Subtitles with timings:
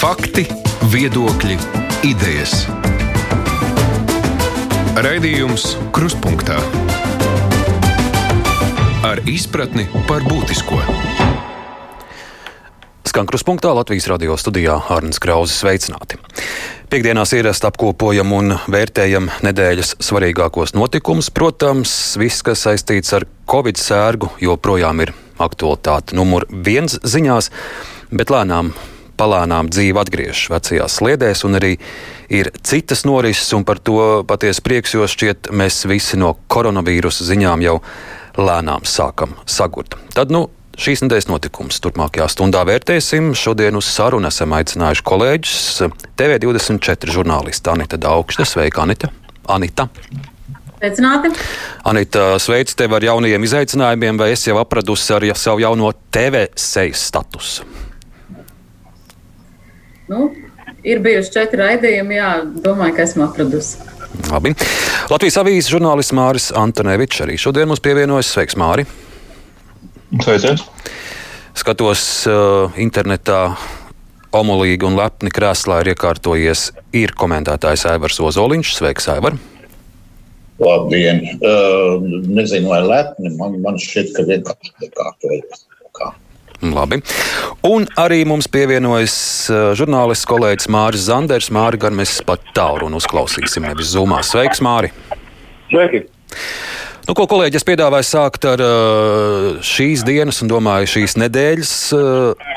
[0.00, 0.46] Fakti,
[0.88, 1.58] viedokļi,
[2.08, 2.62] idejas.
[4.96, 6.56] Raidījums Krustpunktā
[9.04, 10.78] ar izpratni par būtisko.
[13.12, 16.16] Skan kruspunktā Latvijas radio studijā Hārnas Krauzes sveicināti.
[16.88, 21.28] Piektdienās ierast apkopojam un vērtējam nedēļas svarīgākos notikumus.
[21.28, 27.52] Protams, viss, kas saistīts ar Covid sērgu, joprojām ir aktualitāte numur viens ziņās,
[28.16, 28.72] bet lēnām
[29.20, 31.74] palānām dzīve atgriežas vecajās sliedēs, un arī
[32.32, 37.66] ir citas norises, un par to patiesi prieks, jo šķiet, mēs visi no koronavīrusa ziņām
[37.66, 37.76] jau
[38.40, 39.98] lēnām sākam sagurt.
[40.16, 40.48] Tad, nu,
[40.80, 43.34] Šīs nedēļas notikums turpmākajā stundā vērtēsim.
[43.36, 45.56] Šodien uz sarunu esam aicinājuši kolēģus
[46.16, 48.46] TV24 žurnālistu Anita Daugšta.
[48.48, 49.10] Sveika, Anita!
[49.52, 49.90] Anita.
[50.78, 51.34] Sveicināti!
[51.84, 57.04] Anita, sveic tevi ar jaunajiem izaicinājumiem, vai esi jau apradusi ar savu jauno TV sejas
[57.10, 57.68] statusu?
[60.10, 60.26] Nu,
[60.82, 62.30] ir bijuši četri raidījumi, jā,
[62.64, 63.78] domāju, ka esmu atradusi.
[64.26, 64.56] Labi.
[65.10, 68.32] Latvijas avīzes žurnālists Māris Antonevičs arī šodien mums pievienojas.
[68.34, 68.86] Sveiks, Māri!
[70.24, 70.64] Sveiciens!
[71.54, 73.52] Skatos uh, internetā.
[74.34, 78.74] Omulīgi un lepni krēslā ir iekārtojies ir komentētājs Aivars Ozoliņš.
[78.78, 79.38] Sveiks, Aivar!
[80.62, 81.22] Labdien!
[81.38, 83.30] Uh, nezinu, vai lepni.
[83.38, 85.64] Man, man šķiet, ka vienkārši iekārtojies.
[85.98, 86.12] Kā.
[86.60, 87.00] Labi.
[87.66, 89.14] Un arī mums pievienojas
[89.78, 91.48] žurnālists kolēģis Mārcis Zanders.
[91.54, 94.20] Māri gan mēs pat tālu un uzklausīsim, nevis zumā.
[94.26, 94.92] Sveiks, Māri!
[95.70, 96.04] Sveiki!
[97.08, 98.60] Nu, ko kolēģi es piedāvāju sākt ar
[99.66, 101.72] šīs dienas un domāju šīs nedēļas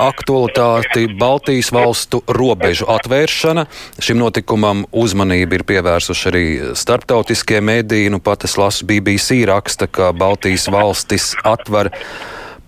[0.03, 3.63] aktualitāti Baltijas valstu robežu atvēršana.
[4.03, 6.45] Šim notikumam uzmanību ir pievērsuši arī
[6.77, 8.11] starptautiskie mēdīji.
[8.13, 11.89] Nu, pat es lasu BBC raksta, ka Baltijas valstis atver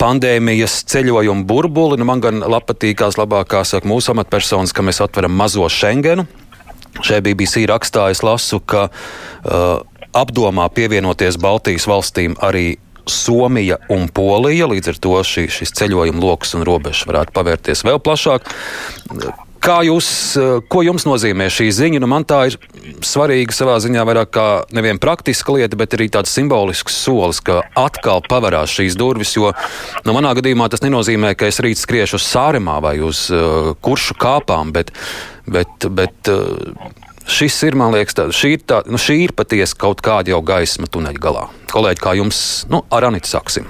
[0.01, 1.99] pandēmijas ceļojumu burbuli.
[1.99, 6.27] Nu, man gan patīkās labāk, kā saka mūsu amatpersonas, ka mēs atveram mazo Schengenu.
[7.03, 9.83] Šajā BBC rakstā es lasu, ka uh,
[10.15, 14.69] apdomā pievienoties Baltijas valstīm arī Somija un Polija.
[14.71, 18.47] Līdz ar to šī, šis ceļojuma lokus un robežas varētu pavērties vēl plašāk.
[19.65, 20.07] Kā jūs,
[20.69, 21.99] ko jums nozīmē šī ziņa?
[22.03, 22.57] Nu, man tā ir
[23.05, 24.45] svarīga savā ziņā vairāk kā
[24.77, 29.33] nevien praktiska lieta, bet arī tāds simbolisks solis, ka atkal pavarās šīs durvis.
[29.33, 29.55] Jo
[30.05, 34.19] nu, manā gadījumā tas nenozīmē, ka es rīt skriešu uz sāremā vai uz uh, kuršu
[34.21, 34.93] kāpām, bet,
[35.49, 36.85] bet, bet uh,
[37.25, 40.43] šis ir, man liekas, tā, šī, ir tā, nu, šī ir patiesi kaut kāda jau
[40.45, 41.47] gaisma tuneļa galā.
[41.73, 43.65] Kolēģi, kā jums, nu, ar Anitu sāksim?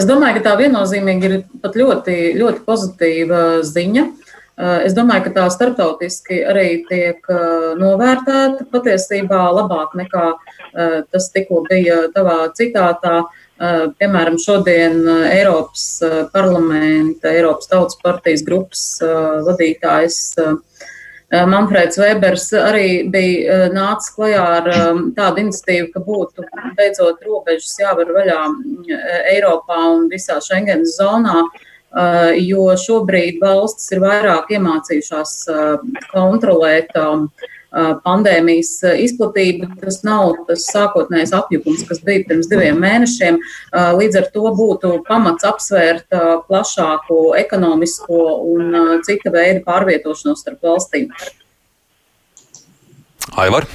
[0.00, 4.06] Es domāju, ka tā viennozīmīgi ir pat ļoti, ļoti pozitīva ziņa.
[4.86, 7.28] Es domāju, ka tā starptautiski arī tiek
[7.80, 10.24] novērtēta patiesībā labāk nekā
[11.12, 13.22] tas tikko bija tavā citātā.
[14.00, 15.86] Piemēram, šodien Eiropas
[16.32, 18.84] parlamenta, Eiropas tautas partijas grupas
[19.48, 20.69] vadītājs Eh,
[21.30, 26.46] Manfreds Webers arī bija eh, nācis klajā ar eh, tādu iniciatīvu, ka būtu
[26.78, 28.38] beidzot robežas jāvar vaļā
[29.30, 31.44] Eiropā un visā Schengenas zonā,
[32.38, 35.32] jo šobrīd valstis ir vairāk iemācījušās
[36.12, 36.92] kontrolēt
[38.04, 38.72] pandēmijas
[39.04, 39.70] izplatību.
[39.80, 43.38] Tas nav tas sākotnējais apjukums, kas bija pirms diviem mēnešiem.
[43.98, 46.10] Līdz ar to būtu pamats apsvērt
[46.48, 48.22] plašāku ekonomisko
[48.54, 48.74] un
[49.06, 51.10] cita veida pārvietošanos starp valstīm.
[53.38, 53.68] Aivar?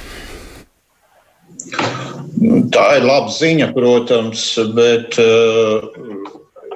[2.76, 4.42] Tā ir laba ziņa, protams,
[4.76, 5.16] bet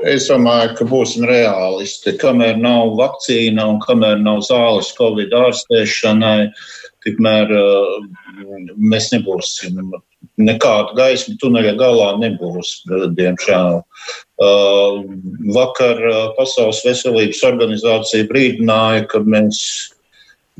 [0.09, 2.17] es domāju, ka būsim realisti.
[2.19, 7.95] Kamēr nav vakcīna un kamēr nav zāles Covid ārstēšanai, uh, tikmēr uh,
[8.77, 9.79] mēs nebūsim.
[10.41, 12.75] Nekāda gaisma tuneļa galā nebūs,
[13.17, 13.81] diemžēl.
[14.41, 15.01] Uh,
[15.57, 19.65] vakar uh, Pasaules veselības organizācija brīdināja, ka mēs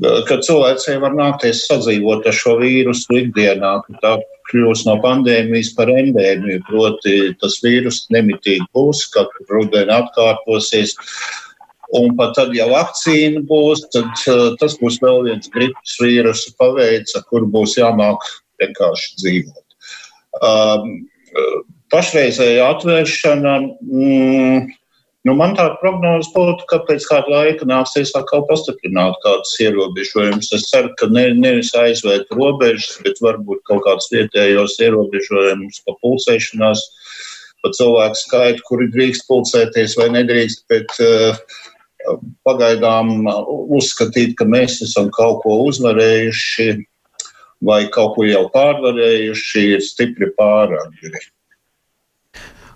[0.01, 4.13] ka cilvēcei var nākties sadzīvot ar šo vīrusu ikdienā, ka tā
[4.49, 10.95] kļūs no pandēmijas par endēmiju, proti tas vīrus nemitīgi būs, katru rudeni atkārtosies.
[10.97, 11.50] Uh,
[11.99, 17.17] Un pat tad, ja vakcīna būs, tad uh, tas būs vēl viens gripas vīrusu paveids,
[17.19, 18.23] ar kuru būs jāmāk
[18.63, 19.65] vienkārši dzīvot.
[20.39, 20.93] Um,
[21.91, 24.69] pašreizēja atvēršana, mm,
[25.27, 30.53] nu man tāda prognoze būtu, ka pēc kāda laika nāksies atkal pastiprināt kādus ierobežojumus.
[30.55, 36.85] Es ceru, ka ne, nevis aizvērt robežas, bet varbūt kaut kādus vietējos ierobežojumus pa pulcēšanās,
[37.61, 41.35] pa cilvēku skaitu, kuri drīkst pulcēties vai nedrīkst, bet uh,
[42.47, 43.25] pagaidām
[43.77, 46.69] uzskatīt, ka mēs esam kaut ko uzvarējuši
[47.65, 51.25] vai kaut ko jau pārvarējuši, ir stipri pāragri.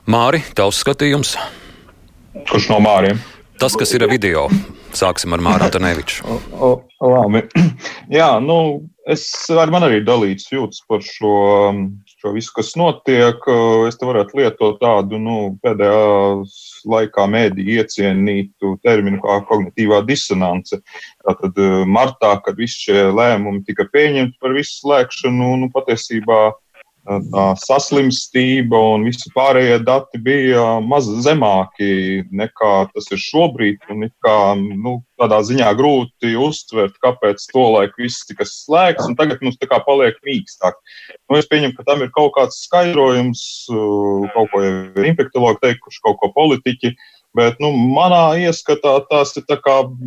[0.06, 1.34] Māri, tavs skatījums?
[2.46, 3.22] Kurš no Māriem?
[3.58, 4.50] Tas, kas ir video
[4.96, 6.24] Sāksim ar Māru Antoneviču.
[7.04, 7.42] Labi.
[8.18, 8.58] Jā, nu,
[9.12, 11.34] es ar man arī dalīts jūtas par šo,
[12.26, 13.46] šo visu, kas notiek.
[13.88, 16.02] Es te varētu lietot tādu, nu, pēdējā
[16.90, 20.82] laikā mēdī iecienītu terminu kā kognitīvā disonance.
[21.26, 26.42] Tātad martā, kad visi šie lēmumi tika pieņemti par visu slēgšanu, nu, patiesībā
[27.06, 33.78] saslimstība un visi pārējie dati bija maz zemāki nekā tas ir šobrīd.
[33.94, 39.44] Un kā, nu, tādā ziņā grūti uztvert, kāpēc to laiku viss tika slēgts, un tagad
[39.46, 40.74] mums tā kā paliek mīkstāk.
[41.30, 46.22] Nu, es pieņemu, ka tam ir kaut kāds skaidrojums, kaut ko jau infektologi teikuši, kaut
[46.24, 46.96] ko politiķi.
[47.36, 49.44] Bet nu, manā ieskatā tas ir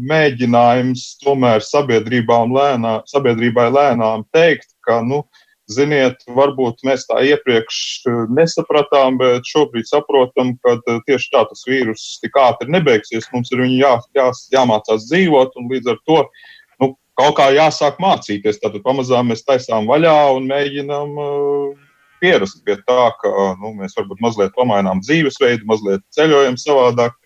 [0.08, 7.78] mēģinājums tomēr sabiedrībā lēnā, sabiedrībai lēnām teikt, ka nu, uh, Ziniet, varbūt mēs tā iepriekš
[8.08, 13.28] eh, nesapratām, bet šobrīd saprotam, ka eh, tieši tā tas vīrus tik ātri nebeigsies.
[13.34, 16.22] Mums ir jā, jā, jāmācās dzīvot, un līdz ar to
[16.80, 18.62] nu, kaut kā jāsāk mācīties.
[18.62, 21.84] Tad pamazām mēs taisām vaļā un mēģinām uh,
[22.22, 27.18] pierast pie tā, ka nu, mēs varbūt mazliet pamainām dzīvesveidu, mazliet ceļojam savādāk.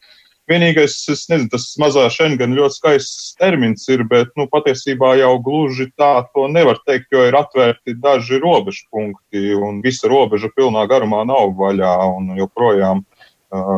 [0.50, 5.86] Vienīgais, es nezinu, tas mazā Schengen ļoti skaists termins ir, bet nu, patiesībā jau gluži
[5.94, 11.22] tā to nevar teikt, jo ir atvērti daži robežu punkti un visa robeža pilnā garumā
[11.28, 13.06] nav vaļā un joprojām.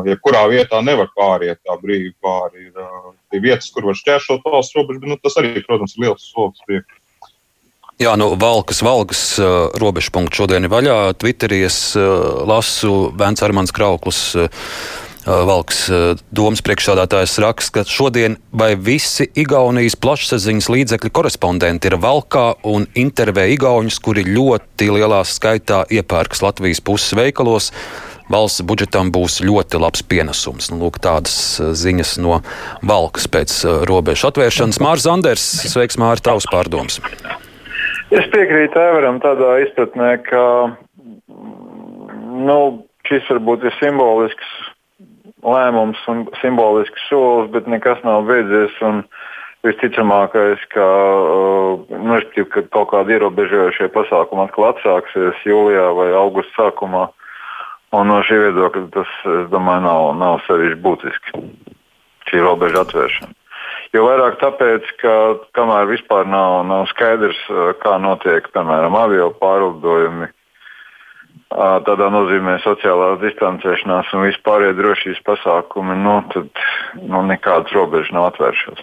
[0.06, 2.70] Jebkurā vietā nevar pāriet tā brīvi pāri.
[3.34, 6.62] Ir vietas, kur var šķērsot valsts robežu, bet nu, tas arī, protams, ir liels solis
[6.64, 7.00] priekšā.
[8.02, 10.96] Jā, nu, Valkas, Valkas uh, robežu punkts šodien ir vaļā.
[11.18, 14.22] Twitterī es uh, lasu Vēns Armāns Krauklis.
[14.34, 14.64] Uh,
[15.24, 15.86] Valks
[16.36, 23.46] domas priekšsādātājs raksta, ka šodien vai visi Igaunijas plašsaziņas līdzekļu korespondenti ir valkā un intervē
[23.54, 27.70] Igaunus, kuri ļoti lielā skaitā iepērks Latvijas puses veikalos.
[28.28, 30.68] Valsts budžetam būs ļoti labs pienesums.
[30.72, 32.42] Nu, lūk, tādas ziņas no
[32.84, 33.56] Valkas pēc
[33.88, 34.80] robežu atvēršanas.
[34.84, 37.00] Mārcis Zanders, sveiks, Mārcis, tavs pārdoms.
[38.12, 40.44] Es piekrītu Evaram tādā izpratnē, ka
[42.44, 42.58] nu,
[43.08, 44.52] šis varbūt ir simbolisks
[45.44, 48.76] lēmums un simbolisks solis, bet nekas nav beidzies.
[49.64, 52.18] Visticamākais, ka, uh, nu,
[52.52, 57.06] ka kaut kādi ierobežojošie pasākumi atkal atsāksies jūlijā vai augustā sākumā.
[57.96, 59.14] Un no šī viedokļa tas,
[59.48, 61.44] domāju, nav, nav sevišķi būtiski.
[62.28, 63.32] Šī robeža atvēršana.
[63.96, 65.14] Jo vairāk tāpēc, ka
[65.56, 70.28] kamēr vispār nav, nav skaidrs, uh, kā notiek, piemēram, avio pārlidojumi,
[71.86, 76.64] tādā nozīmē sociālā distancēšanās un vispārējie drošības pasākumi, nu, tad
[77.02, 78.82] nu, nekādas robežas nav atvēršās.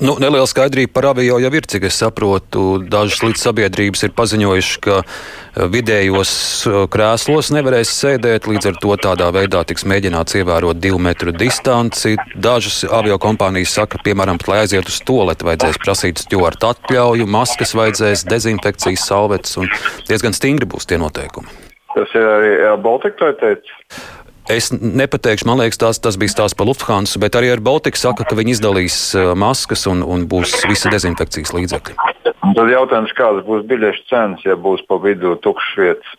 [0.00, 2.78] Nu, neliela skaidrība par avio jau ir, cik es saprotu.
[2.90, 6.32] Dažas līdz sabiedrības ir paziņojuši, ka eh, vidējos
[6.70, 12.16] eh, krēslos nevarēs sēdēt, līdz ar to tādā veidā tiks mēģināts ievērot divu metru distanci.
[12.34, 17.76] Dažas avio kompānijas saka, piemēram, pat, lai aiziet uz toleti, vajadzēs prasīt stūrta atļauju, maskas
[17.78, 19.70] vajadzēs, dezinfekcijas salvetes un
[20.08, 21.52] diezgan stingri būs tie noteikumi.
[21.92, 24.08] Tas ir arī Baltika teicis.
[24.50, 28.26] Es nepateikšu, man liekas, tas, tas bija stāsts par Lufthansa, bet arī ar Baltiku saka,
[28.26, 31.94] ka viņi izdalīs uh, maskas un, un būs visi dezinfekcijas līdzekļi.
[32.26, 36.16] Tad jautājums, kādas būs biļešu cenas, ja būs pa vidu tukšas vietas?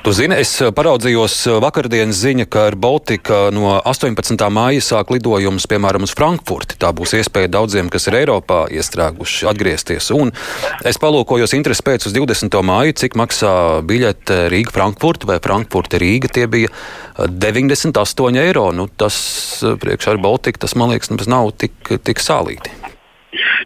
[0.00, 4.46] Tu zini, es eh, paraudzījos eh, vakardienas ziņa, ka ar Baltika no 18.
[4.48, 6.78] māja sāk lidojums, piemēram, uz Frankfurti.
[6.80, 10.08] Tā būs iespēja daudziem, kas ir Eiropā iestrēguši, atgriezties.
[10.16, 10.32] Un
[10.88, 12.56] es palūkojos interesi pēc uz 20.
[12.64, 13.52] māju, cik maksā
[13.90, 16.32] biļete Rīga-Frankfurta vai Frankfurta-Rīga.
[16.32, 16.72] Tie bija
[17.20, 18.70] 98 eh, eiro.
[18.72, 19.20] Nu, tas
[19.60, 21.76] priekšā ar Baltiku, tas man liekas, nav tik,
[22.08, 22.72] tik sālīti.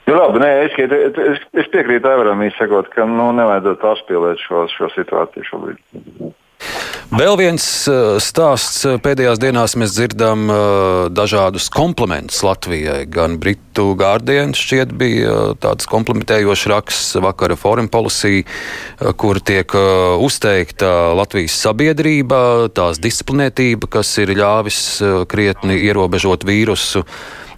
[0.07, 4.91] Nu, labi, nē, es, es, es piekrītu Evaram, izsakot, ka nu, nevajadzētu apspīlēt šo, šo
[4.97, 6.33] situāciju šobrīd.
[7.15, 10.57] Vēl viens uh, stāsts pēdējās dienās mēs dzirdam uh,
[11.13, 13.05] dažādus komplimentus Latvijai.
[13.13, 18.43] Gan Britu Guardian šķiet bija tāds komplementējošs raksts vakara Foreign Policy,
[19.21, 19.77] kur tiek
[20.25, 22.41] uzteikta Latvijas sabiedrība,
[22.75, 24.83] tās disciplinētība, kas ir ļāvis
[25.31, 27.05] krietni ierobežot vīrusu.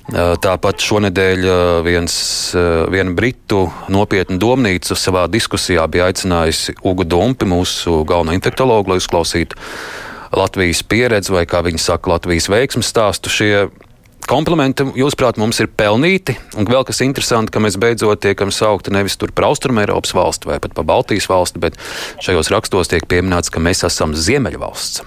[0.07, 1.47] Tāpat šonadēļ
[1.83, 2.17] viens,
[2.95, 9.59] viena britu nopietna domnīca savā diskusijā bija aicinājusi Ugu Dumpi, mūsu galveno infektologu, lai uzklausītu
[10.37, 13.33] Latvijas pieredzi vai, kā viņi saka, Latvijas veiksmes stāstu.
[13.35, 13.67] Šie
[14.31, 16.37] komplimenti, jūsuprāt, mums ir pelnīti.
[16.55, 20.61] Un vēl kas interesanti, ka mēs beidzot tiekam saukti nevis par Austrum Eiropas valsti vai
[20.63, 21.81] pat par Baltijas valsti, bet
[22.23, 25.03] šajos rakstos tiek pieminēts, ka mēs esam Ziemeļvalsts.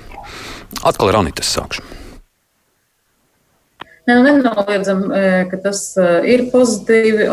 [0.84, 1.99] Atkal ar Anitas sākšu.
[4.10, 7.28] Ne, nu, nenoliedzam, e, ka tas e, ir pozitīvi,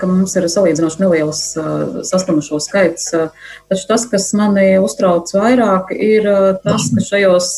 [0.00, 1.64] ka mums ir salīdzinoši neliels e,
[2.08, 3.10] saslimušo skaits.
[3.68, 6.28] Taču tas, kas mani uztrauc vairāk, ir
[6.64, 7.50] tas, ka šajos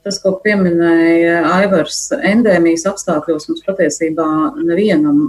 [0.00, 2.00] tas, ko pieminēja Aivars,
[2.32, 4.26] endēmijas apstākļos mums patiesībā
[4.64, 5.22] nevienam,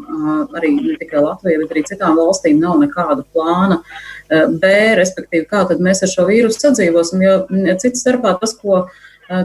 [0.58, 3.84] arī ne tikai Latvijai, bet arī citām valstīm nav nekāda plāna
[4.32, 7.38] B, respektīvi, kā tad mēs ar šo vīrusu sadzīvosim, jo
[7.84, 8.88] cits starpā tas, ko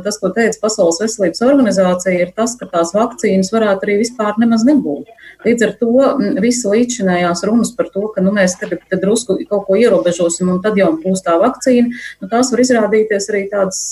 [0.04, 4.64] tas, ko teica Pasaules veselības organizācija, ir tas, ka tās vakcīnas varētu arī vispār nemaz
[4.66, 5.12] nebūt.
[5.46, 6.06] Līdz ar to
[6.42, 10.78] visa līdzinājās runas par to, ka nu, mēs tagad drusku kaut ko ierobežosim un tad
[10.80, 13.82] jau būs tā vakcīna, nu, tās var izrādīties arī tādas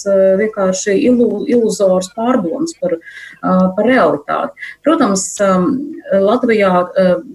[0.40, 2.96] vienkārši ilu, iluzoras pārdomas par,
[3.42, 4.68] par realitāti.
[4.86, 5.28] Protams,
[6.24, 6.72] Latvijā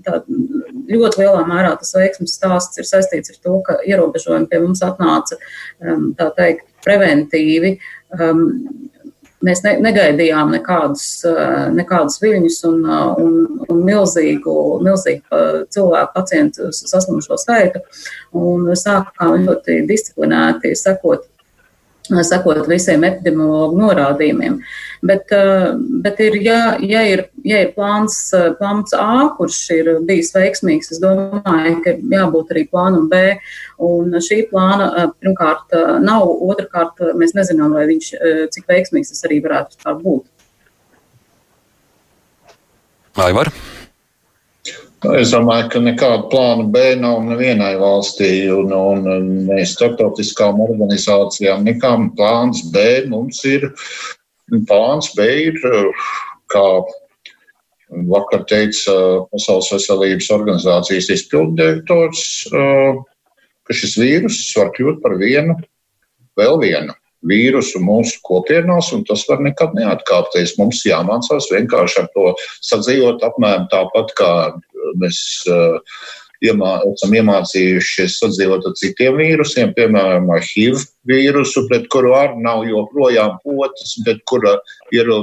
[0.05, 0.21] tā,
[0.89, 5.39] ļoti lielā mērā tas veiksmes stāsts ir saistīts ar to, ka ierobežojumi pie mums atnāca,
[5.79, 7.77] tā teikt, preventīvi.
[8.17, 8.45] Um,
[9.45, 13.35] mēs ne, negaidījām nekādus, uh, nekādus viļņus un, uh, un,
[13.69, 17.83] un milzīgu, milzīgu uh, cilvēku pacientu saslimušo skaitu.
[18.39, 21.27] Un sākām ļoti disciplinēti sekot
[22.09, 24.59] sakot visiem epidemiologu norādījumiem.
[25.01, 25.71] Bet, eh,
[26.03, 30.91] bet ir, ja, ja, ir, ja ir plāns, eh, plāns A, kurš ir bijis veiksmīgs,
[30.91, 33.37] es domāju, ka jābūt arī plānam B.
[33.79, 35.71] Un šī plāna eh, pirmkārt
[36.03, 38.11] nav, otrkārt mēs nezinām, vai viņš,
[38.51, 40.25] cik veiksmīgs tas arī varētu būt.
[43.19, 43.51] Aivar?
[44.99, 51.63] Nu, es domāju, ka nekāda plāna B nav nevienai valstī, un, un mēs starptautiskām organizācijām
[51.63, 53.69] nekām plāns B mums ir.
[54.67, 55.59] Plāns B ir,
[56.51, 56.65] kā
[58.11, 58.97] vakar teica
[59.31, 65.55] Pasaules veselības organizācijas izpilddirektors, ka šis vīrus var kļūt par vienu,
[66.35, 70.55] vēl vienu vīrusu mūsu kopienās, un tas var nekad neatkāpties.
[70.59, 74.31] Mums jāmācās vienkārši ar to sadzīvot apmēram tāpat, kā
[74.97, 75.19] mēs
[76.45, 82.63] iemā, esam iemācījušies sadzīvot ar citiem vīrusiem, piemēram, ar HIV vīrusu, pret kuru arī nav
[82.67, 84.55] joprojām potas, bet kura,
[84.95, 85.21] iero,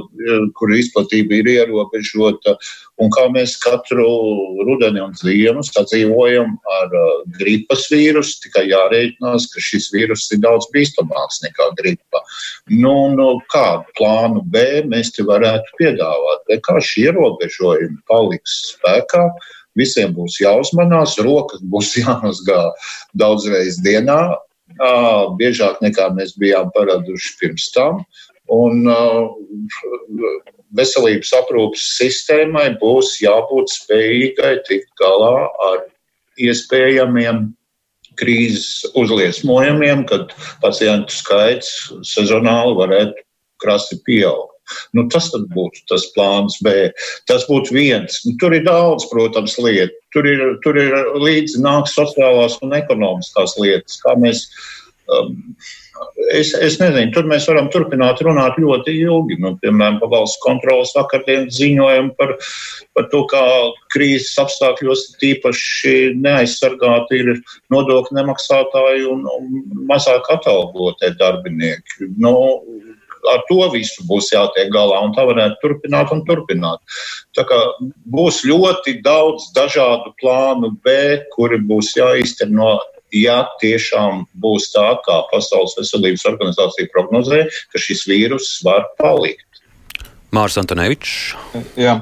[0.59, 2.57] kura izplatība ir ierobežota.
[3.03, 4.07] Un kā mēs katru
[4.65, 10.69] rudeni un ziemu sadzīvojam ar uh, gripas vīrusu, tikai jārēķinās, ka šis vīrus ir daudz
[10.73, 12.25] bīstamāks nekā gripa.
[12.73, 16.49] Nu, nu, kādu plānu B mēs te varētu piedāvāt?
[16.49, 19.29] Vienkārši ierobežojumi paliks spēkā.
[19.77, 22.63] Visiem būs jāuzmanās, rokas būs jāmazgā
[23.19, 24.21] daudzreiz dienā,
[25.41, 28.05] biežāk nekā mēs bijām paraduši pirms tam.
[28.53, 28.87] Un
[30.77, 35.87] veselības aprūpas sistēmai būs jābūt spējīgai tikt galā ar
[36.39, 37.49] iespējamiem
[38.17, 41.73] krīzes uzliesmojumiem, kad pacientu skaits
[42.07, 43.25] sezonāli varētu
[43.63, 44.56] krasi pieaugt.
[44.97, 46.91] Nu, tas būtu tas plāns B.
[47.31, 48.21] Tas būtu viens.
[48.27, 49.97] Nu, tur ir daudz, protams, lietu.
[50.15, 54.47] Tur ir, tur ir līdzi nāk sociālās un ekonomiskās lietas, kā mēs.
[55.07, 55.37] Um,
[56.35, 59.37] Es, es nezinu, tur mēs varam turpināt runāt ļoti ilgi.
[59.43, 62.33] Nu, piemēram, pa valsts kontrolas vakardienas ziņojumu par,
[62.97, 63.43] par to, kā
[63.95, 65.95] krīzes apstākļos tīpaši
[66.25, 67.33] neaizsargāti ir
[67.73, 72.11] nodokļu nemaksātāji un, un mazāk atalgotie darbinieki.
[72.17, 72.35] Nu,
[73.31, 76.99] ar to visu būs jātiek galā, un tā varētu turpināt un turpināt.
[77.37, 77.59] Tā kā
[78.13, 82.77] būs ļoti daudz dažādu plānu B, kuri būs jāīsteno.
[83.15, 89.63] Ja tiešām būs tā, kā Pasaules veselības organizācija prognozē, ka šis vīrus var palikt.
[90.35, 91.37] Mārs Antonevičs.
[91.79, 92.01] Jā.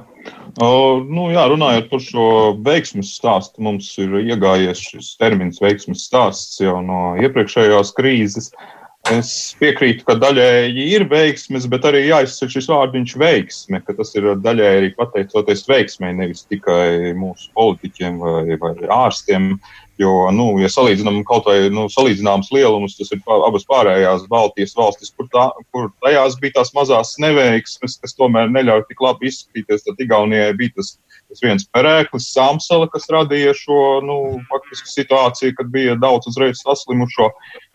[0.63, 2.27] O, nu, jā, runājot par šo
[2.65, 8.49] veiksmju stāstu, mums ir iegājies šis termins veiksmju stāsts jau no iepriekšējās krīzes.
[8.55, 14.15] Uh, Es piekrītu, ka daļēji ir veiksmes, bet arī jāizsaka šis vārdiņš veiksme, ka tas
[14.17, 19.59] ir daļēji arī pateicoties veiksmei, nevis tikai mūsu politiķiem vai, vai ārstiem.
[20.01, 25.13] Jo, nu, ja salīdzinām kaut vai nu, salīdzināmas lielumus, tas ir abas pārējās Baltijas valstis,
[25.15, 29.85] kur, tā, kur tajās bija tās mazās neveiksmes, kas tomēr neļauj tik labi izskatīties.
[29.85, 30.97] Tad Igaunijai bija tas,
[31.29, 34.19] tas viens perēklis, Samsala, kas radīja šo nu,
[34.97, 37.29] situāciju, kad bija daudz uzreiz saslimušo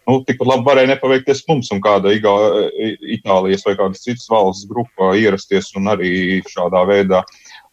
[0.08, 2.34] nu, tikpat labi varēja nepaveikties mums un kāda Igā,
[3.18, 7.24] Itālijas vai kādas citas valsts grupa ierasties un arī šādā veidā.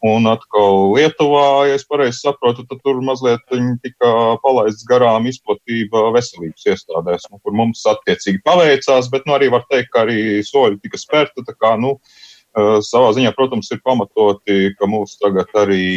[0.06, 3.42] Un atkal Lietuvā, ja es pareizi saprotu, tad tur mazliet
[3.82, 4.10] tika
[4.42, 9.90] palaists garām izplatība veselības iestādēs, nu, kur mums attiecīgi paveicās, bet nu, arī var teikt,
[9.94, 11.46] ka arī soļi tika spērti.
[11.56, 11.96] Kā, nu,
[12.84, 15.88] savā ziņā, protams, ir pamatoti, ka mūs tagad arī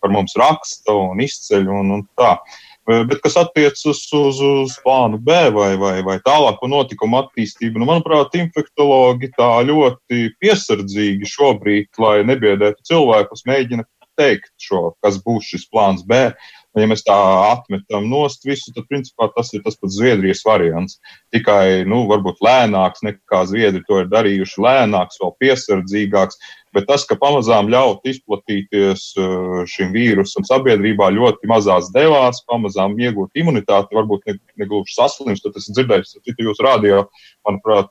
[0.00, 2.34] par mums raksta un izceļ un, un tā.
[2.40, 4.00] Uh, Bet kas attiecas uz,
[4.40, 11.28] uz, plānu B vai, vai, vai tālāko notikumu attīstību, nu, manuprāt, infektologi tā ļoti piesardzīgi
[11.28, 13.84] šobrīd, lai nebiedētu cilvēkus, mēģina
[14.18, 16.30] teikt, šo, kas būs šis plāns B.
[16.78, 17.16] Ja mēs tā
[17.50, 21.00] atmetam nost visu, tad principā tas ir tas pats Zviedrijas variants.
[21.34, 26.38] Tikai, nu, varbūt lēnāks nekā Zviedri to ir darījuši, lēnāks, vēl piesardzīgāks.
[26.70, 33.42] Bet tas, ka pamazām ļaut izplatīties uh, šim vīrusam sabiedrībā ļoti mazās devās, pamazām iegūt
[33.42, 37.02] imunitāti, varbūt ne, ne gluži saslimst, tad es dzirdēju, ka citu jūs rādījā,
[37.50, 37.90] manuprāt,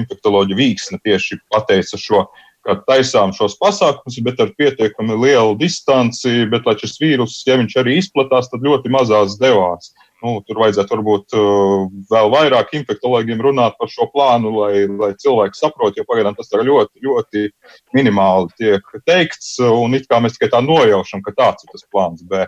[0.00, 2.24] infektoloģi Vīksne tieši pateica šo
[2.64, 7.76] ka taisām šos pasākumus, bet ar pietiekami lielu distanci, bet lai šis vīrus, ja viņš
[7.82, 9.92] arī izplatās, tad ļoti mazās devās.
[10.24, 15.58] Nu, tur vajadzētu varbūt uh, vēl vairāk infektologiem runāt par šo plānu, lai, lai cilvēki
[15.58, 17.42] saprotu, jo pagaidām tas ļoti, ļoti
[17.96, 22.24] minimāli tiek teikts, un it kā mēs tikai tā nojaušam, ka tāds ir tas plāns
[22.24, 22.46] B.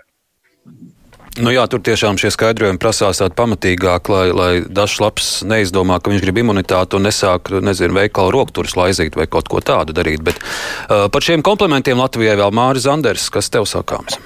[1.36, 6.08] Nu jā, tur tiešām šie skaidrojumi prasās tādi pamatīgāk, lai, lai dažs labs neizdomā, ka
[6.08, 10.24] viņš grib imunitāti un nesāk, nezinu, veikalu rokturus laizīt vai kaut ko tādu darīt.
[10.24, 14.16] Bet uh, par šiem komplementiem Latvijai vēl Māris Zanders, kas tev sakāms?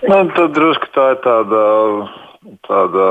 [0.00, 1.64] Nu, tad drusku tā ir tāda,
[2.64, 3.04] tāda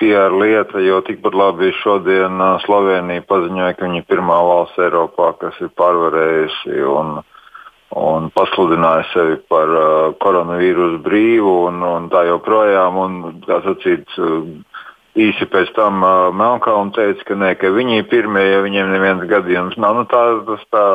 [0.00, 2.36] PR lieta, jo tikpat labi šodien
[2.66, 7.22] Slovenija paziņoja, ka viņi ir pirmā valsts Eiropā, kas ir pārvarējusi un
[7.96, 9.86] un pasludināja sevi par uh,
[10.22, 13.00] koronavīrusu brīvu un, un tā joprojām.
[13.02, 13.16] Un,
[13.46, 14.46] kā sacīt, uh,
[15.18, 19.26] īsi pēc tam uh, Melnkalna teica, ka, ne, ka viņi ir pirmie, ja viņiem neviens
[19.30, 19.98] gadījums nav.
[19.98, 20.86] Nu, tā, tas tā,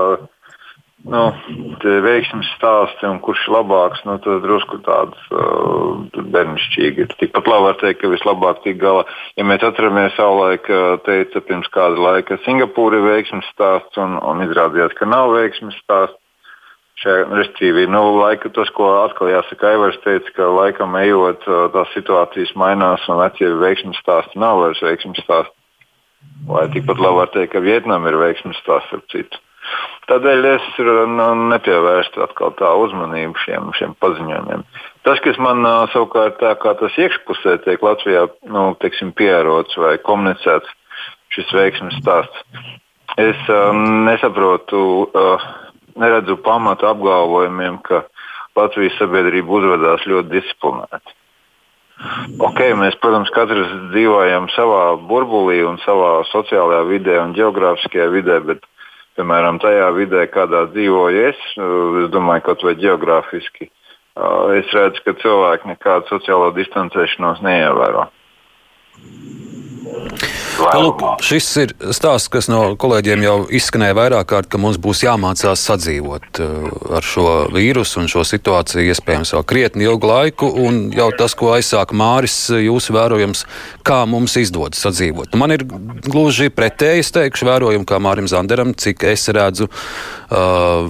[1.12, 1.24] nu,
[1.84, 7.12] veiksmes stāsti un kurš ir labāks, nu, tas drusku tāds uh, bērnišķīgi.
[7.20, 9.04] Tikpat labi var teikt, ka vislabāk tik galā.
[9.36, 14.16] Ja mēs atceramies savulaik, uh, teica pirms kāda laika, ka Singapūra ir veiksmes stāsts un,
[14.24, 16.22] un izrādījās, ka nav veiksmes stāsts
[17.04, 23.04] respektīvi, nu, laika, tas, ko atkal jāsaka, Aivars teica, ka laikam ejot, tās situācijas mainās
[23.10, 25.54] un vecie veiksmes stāsti nav vairs veiksmes stāsti.
[26.48, 29.42] Vai tikpat labi var teikt, ka Vietnam ir veiksmes stāsts ar citu.
[30.06, 34.64] Tādēļ es nu, nepievērstu atkal tā uzmanību šiem, šiem paziņojumiem.
[35.06, 40.70] Tas, kas man savukārt tā kā tas iekšpusē tiek Latvijā nu, teiksim, pierots vai komunicēts,
[41.34, 42.46] šis veiksmes stāsts,
[43.18, 44.82] es um, nesaprotu.
[45.10, 45.52] Uh,
[46.00, 48.04] neredzu pamatu apgalvojumiem, ka
[48.55, 51.16] Latvijas sabiedrība uzvedās ļoti disciplinēti.
[52.44, 58.68] Ok, mēs, protams, katrs dzīvojam savā burbulī un savā sociālajā vidē un geogrāfiskajā vidē, bet,
[59.16, 61.40] piemēram, tajā vidē, kādā dzīvoju es,
[62.03, 63.70] es domāju, kaut vai geogrāfiski,
[64.60, 68.10] es redzu, ka cilvēki nekādu sociālo distancēšanos neievēro.
[70.55, 75.63] Lūk, šis ir stāsts, kas no kolēģiem jau izskanēja vairāk kārt, ka mums būs jāmācās
[75.68, 80.50] sadzīvot uh, ar šo vīrusu un šo situāciju iespējams vēl krietni ilgu laiku.
[80.65, 83.44] Un jau tas, ko aizsāka Māris, jūsu vērojums,
[83.85, 85.35] kā mums izdodas sadzīvot.
[85.39, 90.87] Man ir gluži pretēji, es teikšu, vērojumi kā Mārim Zanderam, cik es redzu uh,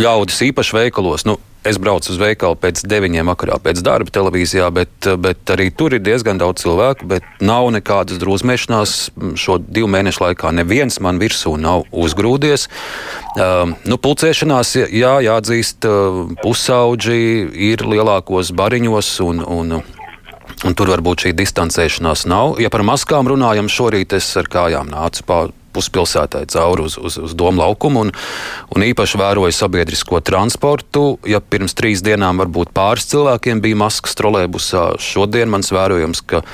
[0.00, 1.26] ļaudis īpaši veikalos.
[1.28, 5.92] Nu, Es braucu uz veikalu pēc deviņiem vakarā, pēc darba televīzijā, bet, bet arī tur
[5.92, 7.04] ir diezgan daudz cilvēku.
[7.44, 8.94] Nav nekādas drūzmēšanās.
[9.36, 12.64] Šo divu mēnešu laikā neviens man virsū nav uzgrūdies.
[13.36, 17.20] Uh, nu, pulcēšanās, jā, jāatzīst, uh, pusauģi
[17.68, 19.80] ir lielākos bariņos un, un
[20.66, 22.58] Un tur varbūt šī distancēšanās nav.
[22.60, 25.38] Ja par maskām runājam, šorīt es ar kājām nācu pa
[25.74, 28.12] puspilsētai cauri uz, uz, uz domu laukumu un,
[28.74, 31.04] un īpaši vēroju sabiedrisko transportu.
[31.28, 36.44] Ja pirms trīs dienām varbūt pāris cilvēkiem bija maskas trolēbusā, šodien mans vērojums, ka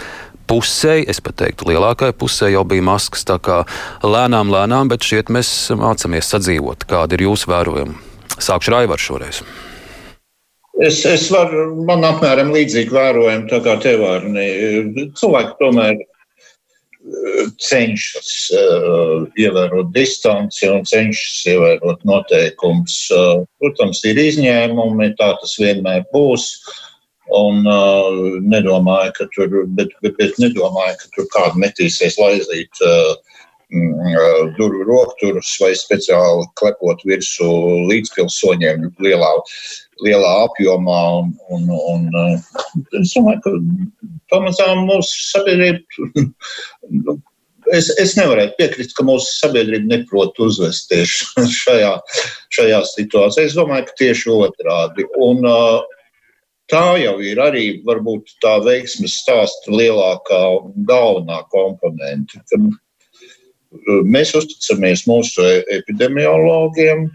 [0.47, 3.27] pusē, es pat teiktu, lielākajai pusē jau bija maskas.
[3.29, 3.63] Tā kā
[4.07, 6.87] lēnām, lēnām, bet šeit mēs mācāmies sadzīvot.
[6.91, 7.97] Kāda ir jūsu vērojuma?
[8.37, 9.41] Sākšu ar Aivaru šoreiz.
[10.77, 14.45] Es, es varu, man apmēram līdzīgi vērojami, tā kā tev ar ne.
[15.17, 16.03] Cilvēki tomēr
[17.63, 22.97] cenšas uh, ievērot distanci un cenšas ievērot noteikumus.
[23.15, 26.51] Uh, protams, ir izņēmumi, tā tas vienmēr būs.
[27.37, 33.17] Un uh, nedomāju, ka tur, bet, bet, bet nedomāju, ka tur kādu metīsies laizīt uh,
[34.57, 37.49] durvju rokturus vai speciāli klepot virsū
[37.91, 39.33] līdzpilsoņiem lielā
[40.05, 41.01] lielā apjomā.
[41.21, 43.55] Un, un, un, uh, es domāju, ka
[44.35, 46.31] pamazām mūsu sabiedrība.
[46.87, 47.17] Nu,
[47.75, 51.17] es, es nevarētu piekrist, ka mūsu sabiedrība neprot uzvesties
[51.65, 51.97] šajā,
[52.55, 53.49] šajā situācijā.
[53.49, 55.07] Es domāju, ka tieši otrādi.
[55.27, 55.83] Un, uh,
[56.71, 60.43] tā jau ir arī varbūt tā veiksmes stāsta lielākā
[60.89, 62.43] galvenā komponente.
[62.55, 67.09] Uh, mēs uzticamies mūsu epidemiologiem,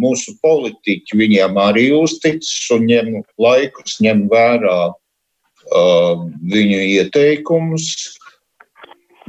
[0.00, 4.80] mūsu politiķi viņiem arī uzticas un ņem laikus, ņem vērā
[6.54, 8.16] viņu ieteikumus.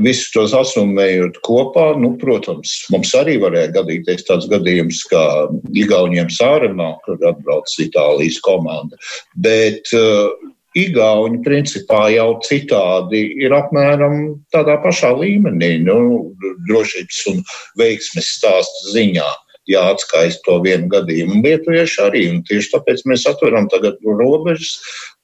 [0.01, 6.95] visus tos asummējot kopā, nu, protams, mums arī varēja gadīties tāds gadījums, kā Igauniem Sāremā,
[7.05, 8.97] kur atbrauc Itālijas komanda.
[9.35, 10.31] Bet uh,
[10.77, 16.31] Igauni principā jau citādi ir apmēram tādā pašā līmenī, nu,
[16.69, 17.41] drošības un
[17.79, 19.27] veiksmes stāstu ziņā.
[19.61, 21.41] Uh, jāatskaist to vienu gadījumu.
[21.45, 24.79] Lietuvieši arī, un tieši tāpēc mēs atveram tagad robežas.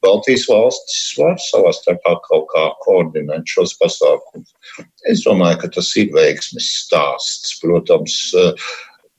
[0.06, 4.54] Baltijas valstis var savā starpā kaut kā koordinēt šos pasākumus.
[5.10, 7.56] Es domāju, ka tas ir veiksmes stāsts.
[7.64, 8.18] Protams,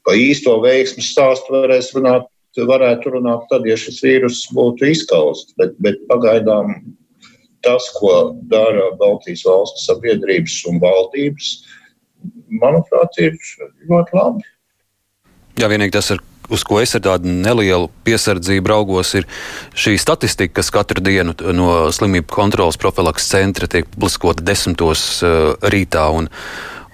[0.07, 2.29] pa īsto veiksmes stāstu varēs runāt,
[2.59, 6.79] varētu runāt tad, ja šis vīrus būtu izskausts, bet, bet pagaidām
[7.67, 11.51] tas, ko dara Baltijas valstu sabiedrības un valdības,
[12.63, 13.35] manuprāt, ir
[13.91, 14.47] ļoti labi.
[15.59, 16.25] Jā, vienīgi tas ir.
[16.49, 19.27] Uz ko es ar tādu nelielu piesardzību raugos, ir
[19.77, 26.07] šī statistika, kas katru dienu no slimību kontrolas profilaks centra tiek publiskota desmitos uh, rītā.
[26.17, 26.31] Un,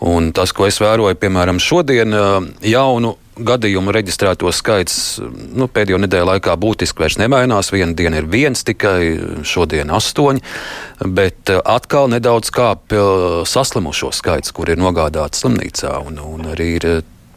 [0.02, 6.32] un tas, ko es vēroju, piemēram, šodien uh, jaunu gadījumu reģistrēto skaits nu, pēdējo nedēļu
[6.32, 7.70] laikā būtiski vairs nemainās.
[7.74, 10.42] Viena diena ir viens, tikai šodien astoņi,
[11.14, 12.98] bet atkal nedaudz kāpj
[13.50, 15.98] saslimušo skaits, kur ir nogādāti slimnīcā.
[16.10, 16.88] Un, un arī ir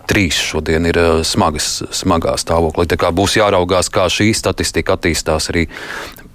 [0.08, 2.88] trīs šodien ir eh, smagas, smagā stāvoklī.
[2.90, 5.68] Tā kā būs jāraugās, kā šī statistika attīstās arī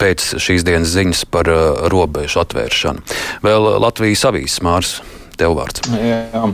[0.00, 3.04] pēc šīs dienas ziņas par uh, robežu atvēršanu.
[3.44, 4.96] Vēl Latvijas avīzes mārs,
[5.38, 5.84] tev vārds.
[5.94, 6.48] Jā.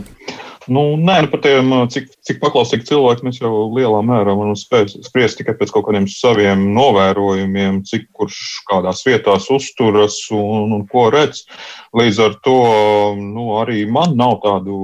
[0.69, 5.39] Nu, nē, nu par tiem, cik, cik paklausīgi cilvēki mēs jau lielā mērā varam spriest
[5.39, 8.37] tikai pēc kaut kādiem saviem novērojumiem, cik kurš
[8.69, 11.47] kādās vietās uzturas un, un ko redz.
[11.97, 12.59] Līdz ar to
[13.17, 14.75] nu, arī man nav tādu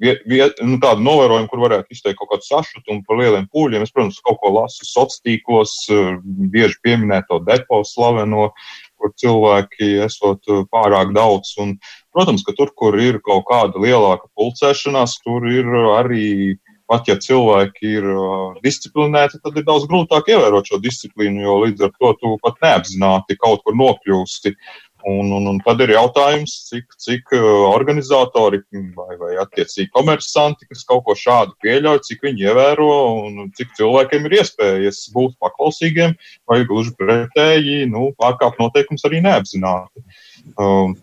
[0.00, 3.84] nu, tādu novērojumu, kur varētu izteikt kaut kādu sašutumu par lieliem pūļiem.
[3.84, 8.50] Es, protams, kaut ko lasu sociālos tīklos, eh, bieži pieminēto depo slaveno,
[9.00, 11.52] kur cilvēki esot eh, pārāk daudz.
[11.60, 11.76] Un,
[12.14, 15.68] protams, ka tur, kur ir kaut kāda lielāka pulcēšanās, tur ir
[16.00, 16.58] arī.
[16.90, 21.84] Pat ja cilvēki ir uh, disciplinēti, tad ir daudz grūtāk ievērot šo disciplīnu, jo līdz
[21.86, 24.50] ar to tu pat neapzināti kaut kur nokļūsti
[25.08, 28.60] Un, un, un tad ir jautājums, cik, cik uh, organizatori
[28.96, 32.90] vai, vai attiecīgi komersanti, kas kaut ko šādu pieļauj, cik viņi ievēro
[33.24, 36.16] un cik cilvēkiem ir iespējas būt paklausīgiem
[36.50, 40.04] vai gluži pretēji nu, pārkāpt noteikums arī neapzināti.
[40.04, 40.29] Um,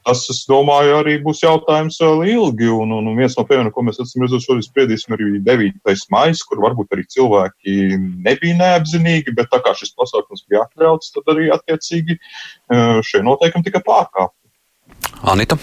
[0.06, 2.70] tas, es domāju, arī būs jautājums vēl ilgi.
[2.74, 6.06] Un, un, viens no piemēriem, ko mēs esam redzējuši, šodien spriedīsim, ir 9.
[6.14, 7.98] maija, kur varbūt arī cilvēki
[8.28, 13.68] nebija neapzinīgi, bet tā kā šis pasākums bija atļauts, tad arī attiecīgi uh, šie noteikumi
[13.68, 14.36] tika pārkāpti.
[15.28, 15.58] Anita.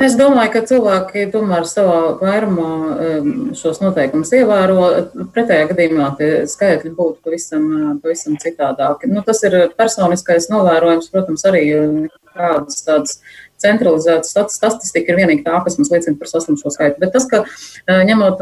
[0.00, 2.68] Es domāju, ka cilvēki tomēr savā vairumā
[3.58, 4.86] šos noteikumus ievēro.
[5.34, 7.66] Pretējā gadījumā tie skaitļi būtu pavisam,
[8.00, 9.10] pavisam citādāki.
[9.12, 11.64] Nu, tas ir personiskais novērojums, protams, arī
[12.32, 13.18] kādas tādas
[13.62, 16.98] centralizētas statistika ir vienīgi tā, kas mums liecina par saslimšo skaitu.
[17.02, 17.44] Bet tas, ka
[18.08, 18.40] ņemot,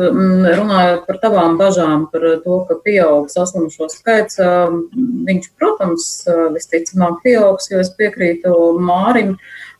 [0.61, 4.41] runājot par tavām bažām par to, ka pieaug saslimšo skaits,
[5.27, 6.07] viņš, protams,
[6.55, 9.35] visticamāk pieaugs, jo es piekrītu Mārim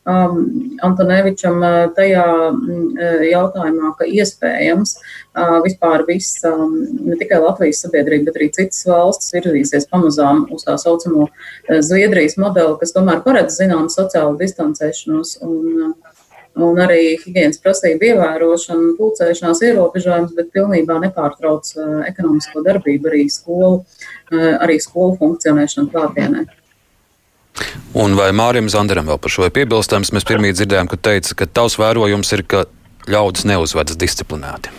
[0.05, 0.37] um,
[0.81, 7.83] Antonevičam uh, tajā mm, uh, jautājumā, ka iespējams uh, vispār viss, um, ne tikai Latvijas
[7.85, 11.29] sabiedrība, bet arī citas valstis virzīsies pamazām uz tā saucamo
[11.69, 15.37] Zviedrijas modeli, kas tomēr paredz zināmu sociālu distancēšanos.
[15.45, 15.93] Un,
[16.61, 21.69] un arī higiēnas prasību ievērošanu, pulcēšanās ierobežojums, bet pilnībā nepārtrauc
[22.09, 23.85] ekonomisko darbību, arī skolu,
[24.33, 26.43] arī skolu funkcionēšanu klātienē.
[27.91, 30.13] Un vai Mārim Zanderam vēl par šo ir piebilstams?
[30.15, 32.63] Mēs pirmie dzirdējām, ka teica, ka tavs vērojums ir, ka
[33.11, 34.71] ļaudis neuzvedas disciplinēti.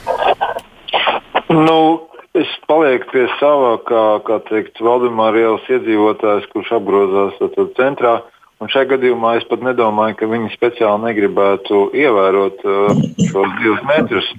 [1.52, 7.36] Nu, es palieku pie sava, kā, kā teikt, Valdemāra ielas iedzīvotājs, kurš apgrozās
[7.76, 8.22] centrā.
[8.62, 14.30] Un šajā gadījumā es pat nedomāju, ka viņi speciāli negribētu ievērot uh, šos divus metrus.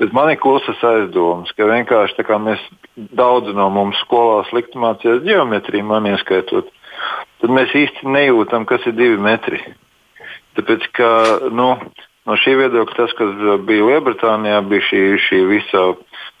[0.00, 2.62] Bet man ir klusas aizdomas, ka vienkārši mēs
[3.18, 6.83] daudz no mums skolā slikti mācījāmies geometriju, man ieskaitot, uh,
[7.42, 9.60] tad mēs īsti nejūtam, kas ir divi metri.
[10.58, 11.08] Tāpēc, ka
[11.50, 11.72] nu,
[12.28, 13.34] no šī viedokļa tas, kas
[13.66, 15.84] bija Lielbritānijā, bija šī, šī visa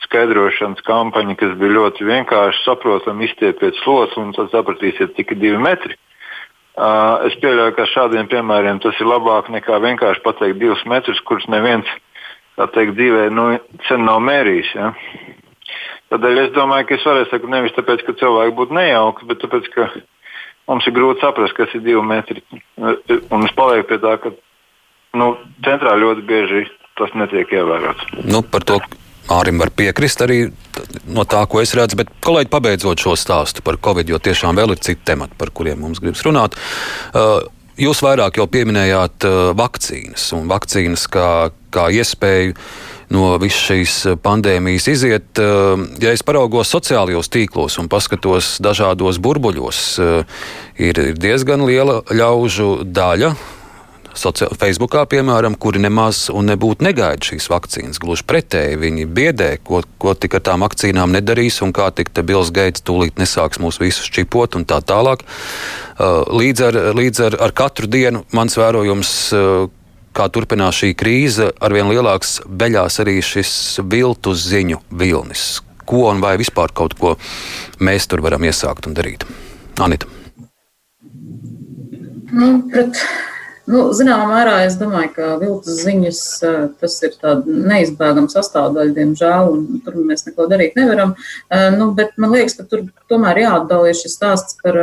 [0.06, 5.98] skaidrošanas kampaņa, kas bija ļoti vienkārši saprotama, izstiepiet slots un tad sapratīsiet tikai divi metri.
[6.74, 11.46] Uh, es pieļauju, ka šādiem piemēriem tas ir labāk nekā vienkārši pateikt divus metrus, kurus
[11.46, 11.86] neviens
[12.74, 13.44] teikt, dzīvē nu,
[13.88, 14.72] sen nav mērījis.
[14.74, 14.90] Ja?
[16.10, 19.70] Tādēļ es domāju, ka es varēšu teikt, nevis tāpēc, ka cilvēki būtu nejauki, bet tāpēc,
[19.74, 19.86] ka
[20.70, 22.42] mums ir grūti saprast, kas ir divi metri.
[22.78, 24.34] Un es palieku pie tā, ka
[25.18, 25.34] nu,
[25.66, 26.66] centrā ļoti bieži
[26.98, 28.12] tas netiek ievērots.
[28.22, 28.78] Nu, par to
[29.24, 30.42] Mārim var piekrist arī
[31.08, 34.74] no tā, ko es redzu, bet kolēģi pabeidzot šo stāstu par Covid, jo tiešām vēl
[34.74, 36.58] ir citi temati, par kuriem mums gribas runāt.
[37.12, 37.40] Uh,
[37.74, 42.54] Jūs vairāk jau pieminējāt uh, vakcīnas un vakcīnas kā, kā iespēju
[43.12, 45.26] no visas šīs pandēmijas iziet.
[45.40, 50.46] Uh, ja es paraugos sociālajos tīklos un paskatos dažādos burbuļos, uh,
[50.80, 53.34] ir diezgan liela ļaužu daļa,
[54.14, 57.98] Facebookā, piemēram, kuri nemaz nebūtu negaida šīs vakcīnas.
[57.98, 62.22] Gluži pretēji, viņi biedē, ko, ko tik ar tām vakcīnām nedarīs un kā tik te
[62.22, 65.26] Bills Gates tūlīt nesāks mūs visus čipot un tā tālāk.
[65.98, 69.10] Līdz ar, līdz ar, ar katru dienu mans vērojums
[70.14, 73.52] kā turpinās šī krīze, arvien lielāks beļās arī šis
[73.90, 75.60] viltu ziņu vilnis.
[75.84, 77.14] Ko un vai vispār kaut ko
[77.84, 79.26] mēs tur varam iesākt un darīt?
[79.82, 80.08] Anita.
[82.34, 82.98] Nu, pret
[83.64, 86.18] Nu, zināmā mērā es domāju, ka viltus ziņas
[86.82, 87.14] tas ir
[87.48, 91.14] neizbēgama sastāvdaļa, diemžēl, un tur mēs neko darīt nevaram.
[91.78, 94.76] Nu, bet man liekas, ka tur tomēr jāatdala šis stāsts par,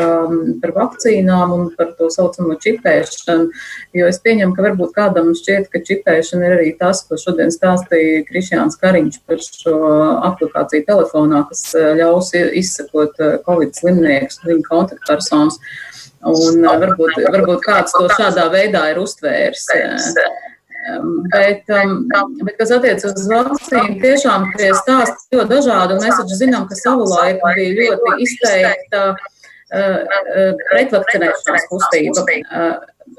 [0.63, 3.51] par vakcīnām un par to saucamo čipēšanu.
[3.99, 8.25] Jo es pieņemu, ka varbūt kādam šķiet, ka čipēšana ir arī tas, ko šodien stāstīja
[8.31, 9.77] Krišjāns Kariņš par šo
[10.31, 11.67] aplikāciju telefonā, kas
[12.01, 15.61] ļaus izsekot Covid slimniekus, viņu kontaktpersonas.
[16.29, 19.65] Un varbūt, varbūt kāds to šādā veidā ir uztvērs.
[21.31, 22.07] Bet, um,
[22.41, 26.77] bet kas attiecas uz vakcīnu, tiešām tie stāsti ļoti dažādi, un mēs taču zinām, ka
[26.77, 29.27] savulaik bija ļoti izteikta uh,
[30.71, 32.25] pretvakcinēšanās kustība.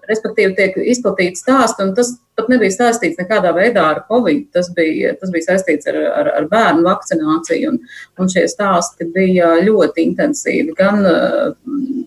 [0.08, 4.46] Respektīvi, tiek izplatīti stāsti, un tas pat nebija saistīts nekādā veidā ar Covid.
[4.54, 7.82] Tas bija, tas bija saistīts ar, ar, ar bērnu vakcināciju, un,
[8.18, 10.74] un šie stāsti bija ļoti intensīvi.
[10.78, 11.04] Gan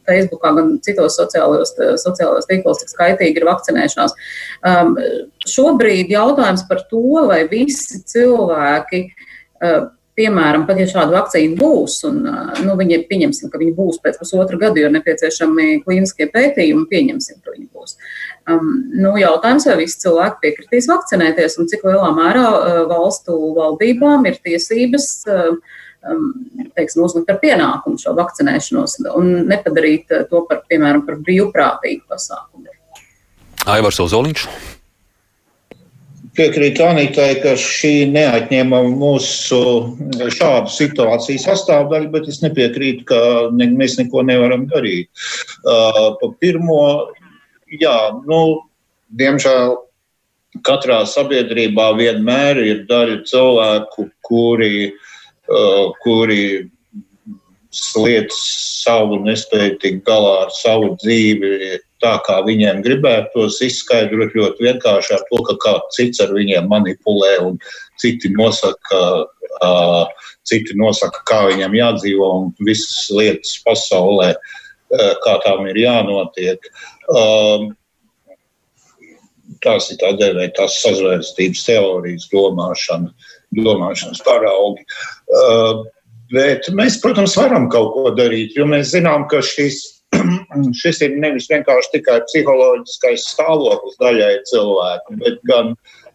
[0.07, 4.15] Facebookā, gan citos sociālajos, sociālajos tīklos, cik skaitīgi ir vakcinēšanās.
[4.65, 4.95] Um,
[5.49, 12.21] šobrīd jautājums par to, vai visi cilvēki uh, piemēram, pat ja šāda vakcīna būs, un
[12.63, 17.55] nu, viņi pieņemsim, ka viņi būs pēc pusotra gada, jo nepieciešami klīniskie pētījumi, pieņemsim, ka
[17.55, 17.97] viņi būs.
[18.51, 24.27] Um, nu, jautājums, vai visi cilvēki piekritīs vakcinēties, un cik lielā mērā uh, valstu valdībām
[24.29, 25.09] ir tiesības.
[25.27, 25.81] Uh,
[26.75, 32.73] teiksim, uzlikt par pienākumu šo vakcinēšanos un nepadarīt to par, piemēram, par brīvprātīgu pasākumu.
[33.65, 34.47] Aivars Ozoliņš.
[36.35, 39.59] Piekrītu Anitai, ka šī neatņēma mūsu
[40.35, 43.19] šādu situāciju sastāvdaļu, bet es nepiekrītu, ka
[43.55, 45.07] ne, mēs neko nevaram darīt.
[45.63, 46.81] Uh, pa pirmo,
[47.71, 47.95] jā,
[48.27, 48.41] nu,
[49.15, 49.77] diemžēl
[50.67, 55.14] katrā sabiedrībā vienmēr ir daļa cilvēku, kuri, uh,
[56.03, 56.41] kuri
[57.75, 58.35] sliedz
[58.85, 65.23] savu nespēju tikt galā ar savu dzīvi tā, kā viņiem gribētos, izskaidrot ļoti vienkārši ar
[65.29, 67.57] to, ka kāds cits ar viņiem manipulē un
[68.01, 69.01] citi nosaka,
[69.61, 76.69] uh, citi nosaka kā viņam jādzīvo un visas lietas pasaulē, uh, kā tām ir jānotiek.
[77.09, 77.71] Uh,
[79.63, 83.11] tās ir tā dēvētās sazvērstības teorijas domāšana,
[83.53, 84.85] domāšanas paraugi.
[85.29, 85.83] Uh,
[86.33, 89.83] bet mēs, protams, varam kaut ko darīt, jo mēs zinām, ka šis
[90.81, 95.73] šis ir nevis vienkārši tikai psiholoģiskais stāvoklis daļai cilvēku, bet gan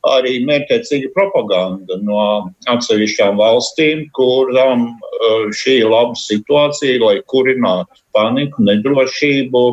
[0.09, 2.21] arī mērķiecīga propaganda no
[2.73, 9.65] atsevišķām valstīm, kurām uh, šī ir laba situācija, lai kurinātu paniku, nedrošību,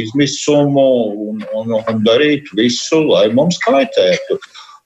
[0.00, 0.86] izmisumu
[1.28, 4.40] un, un, un darītu visu, lai mums kaitētu.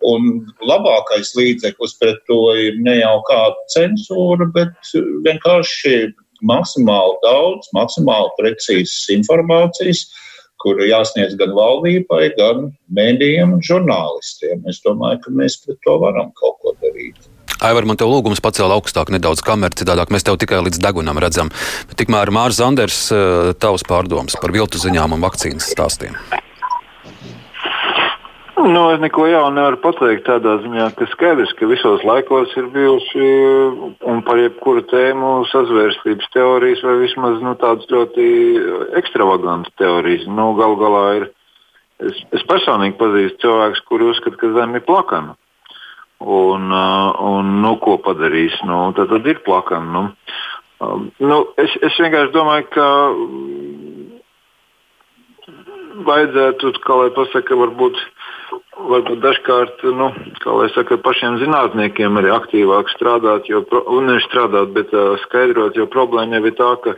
[0.06, 4.92] Un labākais līdzeklis pret to ir ne jau kāda cenzūra, bet
[5.26, 6.14] vienkārši
[6.46, 10.06] maksimāli daudz, maksimāli precīzas informācijas,
[10.60, 14.64] kuru jāsniedz gan valdībai, gan mēdījiem un žurnālistiem.
[14.68, 17.28] Es domāju, ka mēs pret to varam kaut ko darīt.
[17.60, 21.52] Aivar, man te lūgums pacēla augstāk nedaudz kameru, citādāk mēs tev tikai līdz degunam redzam.
[21.90, 26.16] Bet tikmēr Mārs Zanders, eh, tavs pārdoms par viltu ziņām un vakcīnas stāstiem.
[28.60, 33.28] Nu, es neko jaunu nevaru pateikt tādā ziņā, ka skaidrs, ka visos laikos ir bijuši
[34.10, 38.26] un par jebkuru tēmu sazvērstības teorijas vai vismaz nu, tādas ļoti
[39.00, 40.26] ekstravagantas teorijas.
[40.28, 41.26] Nu, Galu galā ir.
[42.04, 45.36] Es, es personīgi pazīstu cilvēkus, kuri uzskata, ka zeme ir plakana.
[46.20, 48.60] Un, un nu, ko padarīs?
[48.68, 49.88] Nu, tad, tad ir plakana.
[49.96, 50.04] Nu.
[51.20, 52.86] Nu, es, es vienkārši domāju, ka
[56.06, 58.00] vajadzētu, kā lai pasaka, varbūt
[58.90, 60.08] varbūt dažkārt, nu,
[60.74, 63.62] saka, pašiem zinātniekiem arī aktīvāk strādāt, jo,
[64.06, 66.94] nevis strādāt, bet uh, skaidrot, jo problēma jau ir tā, ka,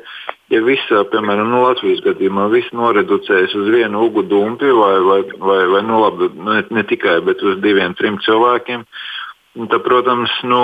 [0.55, 5.61] ja visā, piemēram, nu, Latvijas gadījumā viss noreducējas uz vienu ugu dumpi vai, vai, vai,
[5.75, 8.87] vai nu, labi, ne, ne tikai, bet uz diviem, trim cilvēkiem,
[9.67, 10.63] tad, protams, nu,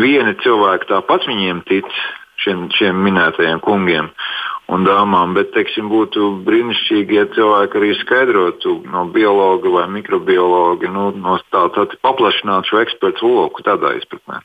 [0.00, 1.88] vieni cilvēki tāpat viņiem tic,
[2.40, 4.10] šiem, šiem minētajiem kungiem.
[4.70, 5.34] Un dāmām.
[5.36, 11.86] Bet, teiksim, būtu brīnišķīgi, ja cilvēki arī skaidrotu no biologa vai mikrobiologa, nu, no tāda
[11.90, 14.40] tā, paplašinātu šo ekspertu loku tādā izpratnē.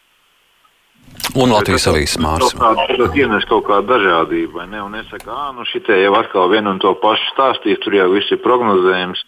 [1.36, 2.56] Un Latvijas avīzes mākslas.
[2.56, 4.82] Tas ienes kaut kādu dažādību, vai ne?
[4.84, 8.08] Un es saku, ah, nu šitie jau atkal vienu un to pašu stāstīs, tur jau
[8.14, 9.22] viss ir prognozējums.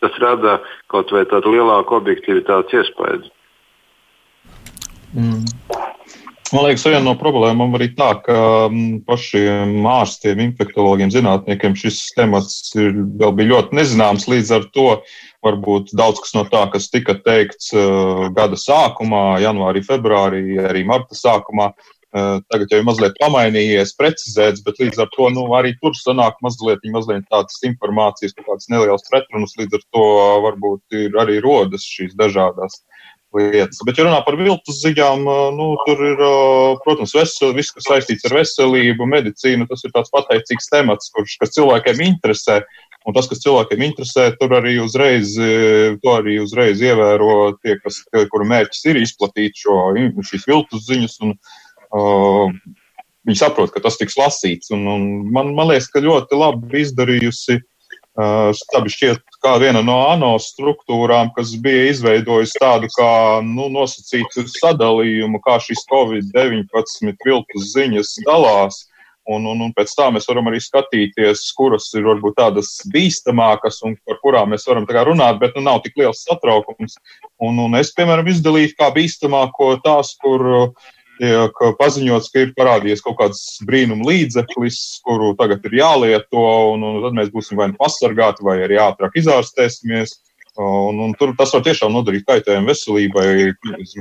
[0.00, 0.58] Tas rada
[0.90, 3.30] kaut vai tādu lielāku objektivitātes iespēju.
[5.10, 5.42] Mm.
[6.50, 8.36] Man liekas, viena no problēmām arī tā, ka
[8.66, 14.26] mm, pašiem ārstiem, infektuologiem, zinātniekiem šis temats ir, vēl bija ļoti nezināms.
[14.30, 14.88] Līdz ar to
[15.46, 21.14] varbūt daudz kas no tā, kas tika teikts uh, gada sākumā, janvārī, februārī, arī marta
[21.14, 25.94] sākumā, uh, tagad jau ir mazliet pamainījies, precizēts, bet līdz ar to nu, arī tur
[25.94, 29.54] sanāk mazliet, mazliet tādas informācijas, kādas nelielas pretrunas.
[29.60, 30.06] Līdz ar to
[30.50, 32.82] varbūt ir arī rodas šīs dažādas
[33.36, 33.80] lietas.
[33.86, 35.24] Bet, ja runā par viltus ziņām,
[35.56, 36.22] nu, tur ir,
[36.84, 42.02] protams, vesel, viss, kas saistīts ar veselību, medicīnu, tas ir tāds pateicīgs temats, kurš, cilvēkiem
[42.06, 42.60] interesē.
[43.08, 48.90] Un tas, kas cilvēkiem interesē, tur arī uzreiz, arī uzreiz ievēro tie, kas, kuru mērķis
[48.92, 49.78] ir izplatīt šo,
[50.28, 51.16] šīs viltus ziņas.
[51.24, 51.32] Un,
[51.96, 52.52] uh,
[53.24, 54.72] viņi saprot, ka tas tiks lasīts.
[54.76, 57.60] Un, un man, man liekas, ka ļoti labi izdarījusi
[58.56, 63.12] Stabi šķiet kā viena no ANO struktūrām, kas bija izveidojusi tādu kā
[63.46, 68.84] nu, nosacītu sadalījumu, kā šīs Covid-19 viltus ziņas dalās.
[69.30, 73.94] Un, un, un pēc tam mēs varam arī skatīties, kuras ir varbūt tādas bīstamākas un
[74.08, 76.96] par kurām mēs varam runāt, bet nu, nav tik liels satraukums.
[77.38, 80.88] Un, un es, piemēram, izdalīju kā bīstamāko tās, kur uh,
[81.20, 86.98] tiek paziņots, ka ir parādījies kaut kāds brīnuma līdzeklis, kuru tagad ir jālieto, un, un
[87.04, 90.18] tad mēs būsim vai nu pasargāti, vai arī ātrāk izārstēsimies.
[90.60, 93.28] Un, un tur tas var tiešām nodarīt kaitējumu veselībai,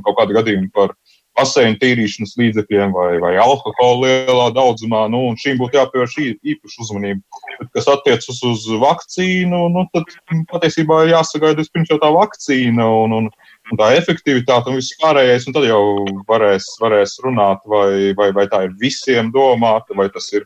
[0.02, 0.96] kaut kādu gadījumu par
[1.40, 5.06] asēņu tīrīšanas līdzekļiem vai, vai alkohola lielā daudzumā.
[5.14, 7.22] Nu, šīm būtu jāpievērš īpaša uzmanība.
[7.60, 10.10] Bet, kas attiecas uz vakcīnu, nu, tad
[10.52, 12.90] patiesībā ir jāsagaida vispirms jau tā vakcīna.
[13.06, 13.30] Un, un,
[13.72, 15.82] un tā efektivitāte un viss pārējais, un tad jau
[16.30, 20.46] varēs, varēs runāt, vai, vai, vai tā ir visiem domāta, vai tas ir,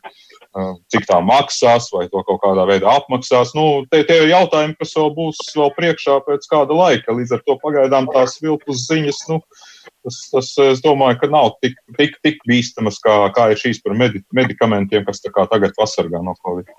[0.94, 3.54] cik tā maksās, vai to kaut kādā veidā apmaksās.
[3.58, 7.16] Nu, tie, tie ir jautājumi, kas vēl būs vēl priekšā pēc kāda laika.
[7.16, 9.40] Līdz ar to pagaidām tās viltus ziņas, nu,
[10.06, 13.98] tas, tas, es domāju, ka nav tik, tik, tik bīstamas, kā, kā ir šīs par
[13.98, 16.70] medi medikamentiem, kas tagad pasargā no Covid.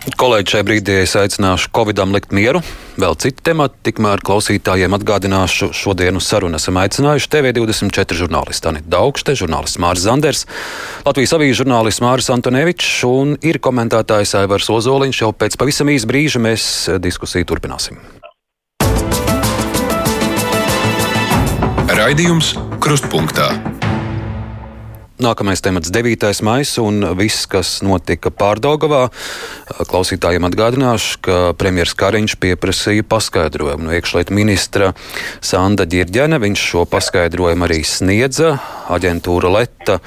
[0.00, 2.62] Kolēģi, šajā brīdī es aicināšu Covidam likt mieru.
[3.00, 6.56] Vēl citi temati, tikmēr klausītājiem atgādināšu šodienas sarunu.
[6.56, 10.46] Esam aicinājuši TV24 žurnālistu Anita Daugšte, žurnālists Māris Zanders,
[11.04, 15.20] Latvijas avīzes žurnālists Māris Antonevičs un ir komentētājs Aivars Ozoliņš.
[15.20, 16.64] Jau pēc pavisam īsa brīža mēs
[17.04, 18.00] diskusiju turpināsim.
[21.92, 23.52] Raidījums Krustpunktā.
[25.20, 26.40] Nākamais temats- 9.
[26.40, 29.10] maija un viss, kas notika Pārdaugavā.
[29.84, 34.94] Klausītājiem atgādināšu, ka premjerministrs Kariņš pieprasīja paskaidrojumu no iekšlietu ministra
[35.42, 36.40] Sanda Girģene.
[36.40, 38.60] Viņš šo paskaidrojumu arī sniedza.
[38.88, 40.00] Aģentūra Leta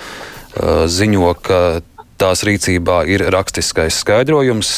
[0.89, 1.81] ziņo, ka
[2.23, 4.69] tās rīcībā ir rakstiskais skaidrojums,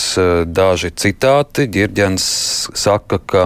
[0.50, 1.68] daži citāti.
[1.70, 2.26] Girģens
[2.74, 3.44] saka, ka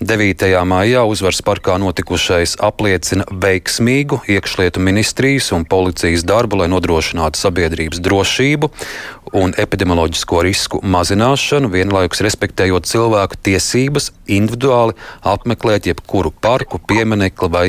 [0.00, 0.46] 9.
[0.68, 8.70] maijā uzvaras parkā notikušais apliecina veiksmīgu iekšlietu ministrijas un policijas darbu, lai nodrošinātu sabiedrības drošību
[9.34, 14.96] un epidemioloģisko risku mazināšanu, vienlaikus respektējot cilvēku tiesības individuāli
[15.34, 17.66] apmeklēt jebkuru parku, pieminekli vai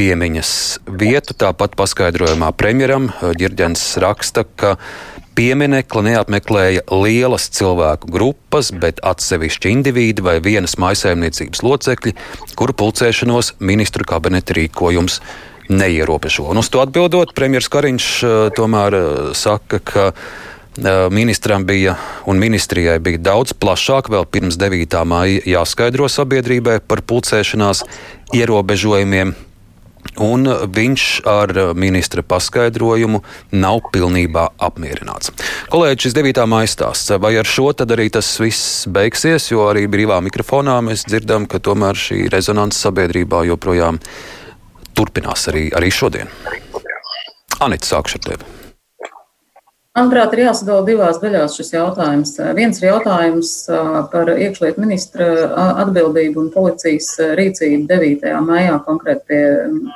[0.00, 0.50] piemiņas
[0.88, 1.36] vietu.
[1.36, 4.76] Tāpat paskaidrojumā premjeram Girģens raksta, ka
[5.40, 12.12] Pieminekli neapmeklēja lielas cilvēku grupas, bet atsevišķi indivīdi vai vienas maisaimniecības locekļi,
[12.58, 15.20] kuru pulcēšanos ministru kabineta rīkojums
[15.70, 16.48] neierobežo.
[16.50, 19.04] Un uz to atbildot, premjerministrs Kariņš uh, tomēr uh,
[19.38, 20.08] saka, ka
[21.10, 21.96] ministram bija
[22.30, 24.94] un ministrijai bija daudz plašāk vēl pirms 9.
[25.04, 27.82] māja jāskaidro sabiedrībai par pulcēšanās
[28.38, 29.34] ierobežojumiem
[30.20, 35.32] un viņš ar ministra paskaidrojumu nav pilnībā apmierināts.
[35.72, 36.44] Kolēģis, šis 9.
[36.50, 41.06] maija stāsts, vai ar šo tad arī tas viss beigsies, jo arī brīvā mikrofonā mēs
[41.08, 44.00] dzirdam, ka tomēr šī rezonance sabiedrībā joprojām
[44.96, 46.32] turpinās arī, arī šodien.
[47.60, 48.59] Anita, sākšu ar tevi.
[49.98, 52.36] Manuprāt, ir jāsadala divās daļās šis jautājums.
[52.54, 53.48] Viens ir jautājums
[54.12, 55.24] par iekšlietu ministra
[55.82, 58.28] atbildību un policijas rīcību 9.
[58.46, 59.40] maijā konkrēti pie,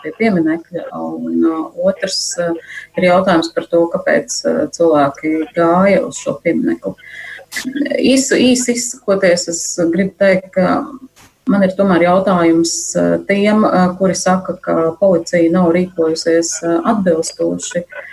[0.02, 1.44] pie pieminekļa, un
[1.86, 4.40] otrs ir jautājums par to, kāpēc
[4.74, 6.96] cilvēki gāja uz šo pieminekli.
[7.94, 9.60] Īsi, īsi izsakoties, es
[9.94, 10.72] gribu teikt, ka
[11.46, 12.74] man ir tomēr jautājums
[13.30, 13.62] tiem,
[14.02, 18.10] kuri saka, ka policija nav rīkojusies atbilstoši mm,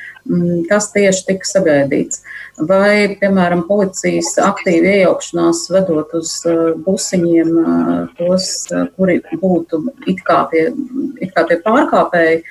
[0.69, 2.21] kas tieši tika sagaidīts.
[2.67, 6.35] Vai, piemēram, policijas aktīva iejaukšanās vedot uz
[6.85, 7.55] busiņiem
[8.19, 8.51] tos,
[8.97, 10.67] kuri būtu it kā tie,
[11.23, 12.43] it kā tie pārkāpēji,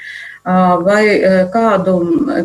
[0.44, 1.02] vai
[1.52, 1.94] kādu,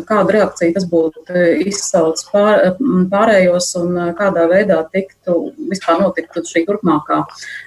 [0.04, 1.24] kādu reakciju tas būtu
[1.64, 2.76] izsaucis pār,
[3.10, 7.22] pārējos un kādā veidā tiktu vispār notiktu šī turpmākā,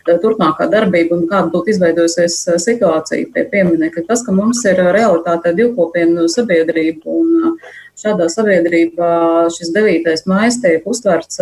[0.06, 4.06] turpmākā darbība un kāda būtu izveidojusies situācija pie pieminekļa.
[4.08, 7.58] Tas, ka mums ir realitātē divkopienu sabiedrība un
[8.00, 9.14] šādā sabiedrībā
[9.54, 10.14] šis 9.
[10.30, 11.42] maijas tiek uztverts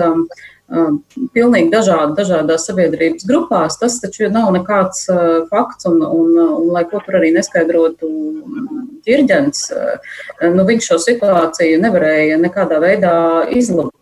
[0.67, 3.77] pilnīgi dažādi, dažādās sabiedrības grupās.
[3.79, 5.05] Tas taču nav nekāds
[5.51, 8.09] fakts, un, un, un lai ko tur arī neskaidrotu
[9.07, 9.67] ķirģents,
[10.55, 13.15] nu, viņš šo situāciju nevarēja nekādā veidā
[13.55, 13.93] izlabot.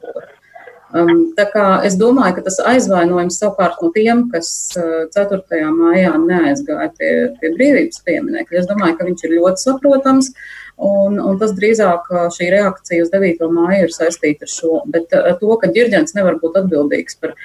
[1.36, 5.41] Tā kā es domāju, ka tas aizvainojums savukārt no tiem, kas 4.
[5.76, 7.09] maijā neaizgāja pie,
[7.41, 10.32] pie brīvības pieminekļa, es domāju, ka viņš ir ļoti saprotams.
[10.32, 13.45] Uh, Un, un tas drīzāk šī reakcija uz 9.
[13.55, 14.82] māju ir saistīta ar šo.
[14.91, 17.36] Bet to, ka ģirģents nevar būt atbildīgs par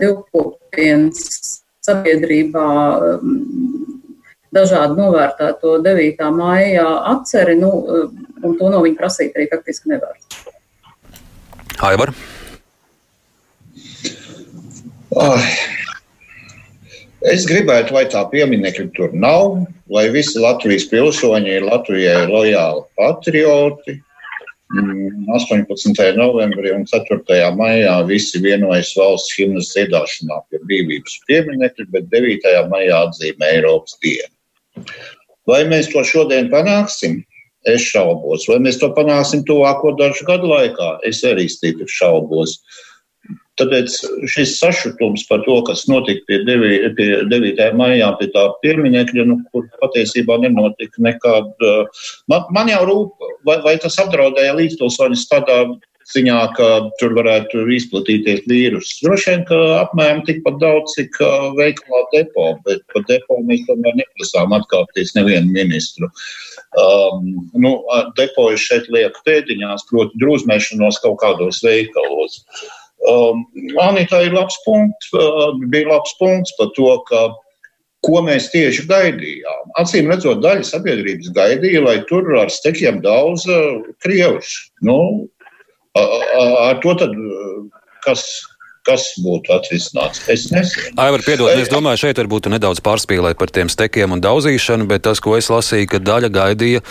[0.00, 2.68] divkopienas sabiedrībā
[4.52, 6.24] dažādi novērtēto 9.
[6.36, 7.72] maijā atceri, nu,
[8.42, 10.16] un to no viņa prasīt arī faktiski nevar.
[11.82, 12.14] Aivar?
[15.12, 15.81] Ai.
[17.30, 19.60] Es gribētu, lai tā pieminiekļa tur nav,
[19.94, 24.00] lai visi Latvijas pilsoņi ir Latvijai lojāli patrioti.
[24.72, 25.92] 18.
[25.92, 27.38] Mm, novembrī un 4.
[27.54, 32.54] maijā visi vienojas valsts himnas dziedāšanā pie brīvības pieminiekļa, bet 9.
[32.72, 34.86] maijā atzīmē Eiropas dienu.
[35.46, 37.20] Vai mēs to šodien panāksim?
[37.68, 38.48] Es šaubos.
[38.50, 40.96] Vai mēs to panāksim tuvāko dažu gadu laikā?
[41.06, 42.56] Es arī stipri šaubos.
[42.56, 42.91] Uh,
[43.60, 43.94] Tāpēc
[44.32, 46.94] šis sašutums par to, kas notika pie, 9.
[46.96, 47.66] Pie 9.
[47.76, 51.72] maijā, pie tā pieminiekļa, nu, kur patiesībā nenotika nekāda.
[52.32, 55.58] Man, man jau rūp, vai, vai tas apdraudēja līdzpilsoņus tādā
[56.12, 58.98] ziņā, ka tur varētu izplatīties vīruss.
[59.04, 61.20] Droši vien, ka apmēram tikpat daudz, cik
[61.60, 66.08] veikalā depo, bet par depo mēs tomēr neprasām atkāpties nevienu ministru.
[66.80, 67.76] Um, nu,
[68.16, 72.40] depoju šeit lieku pēdiņās, proti drūzmēšanos kaut kādos veikalos.
[72.40, 72.70] Uh,
[73.10, 73.46] Um,
[73.82, 77.22] Anita ir labs punkts, uh, bija labs punkts par to, ka
[78.06, 79.74] ko mēs tieši gaidījām.
[79.80, 83.46] Acīm redzot, daļa sabiedrības gaidīja, lai tur ar stekiem daudz
[84.02, 84.50] krievus.
[84.82, 85.28] Nu,
[85.94, 87.14] ar to tad,
[88.06, 88.24] kas,
[88.86, 90.22] kas būtu atrisināts.
[90.32, 90.94] Es nezinu.
[91.00, 95.22] Aivar, piedod, es domāju, šeit varbūt nedaudz pārspīlēt par tiem stekiem un daudzīšanu, bet tas,
[95.22, 96.82] ko es lasīju, ka daļa gaidīja,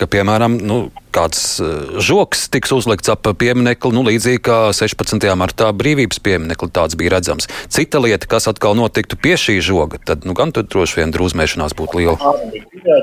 [0.00, 0.82] ka, piemēram, nu,
[1.14, 5.26] kāds eh, žoks tiks uzlikts ap pieminiekli, nu, līdzīgi kā 16.
[5.38, 7.48] martā brīvības pieminekli tāds bija redzams.
[7.72, 11.76] Cita lieta, kas atkal notiktu pie šī žoga, tad nu, gan tur droši vien drūzmēšanās
[11.78, 12.32] būtu liela.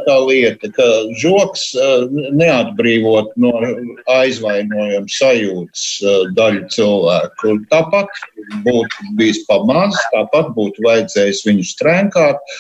[0.08, 0.88] Tā lieta, ka
[1.20, 2.08] žoks eh,
[2.38, 3.54] neatbrīvot no
[4.18, 7.60] aizvainojuma sajūtas eh, daļu cilvēku.
[7.72, 8.27] Tāpat
[8.66, 12.56] būtu bijis pamazs, tāpat būtu vajadzējis viņu strēnkāt.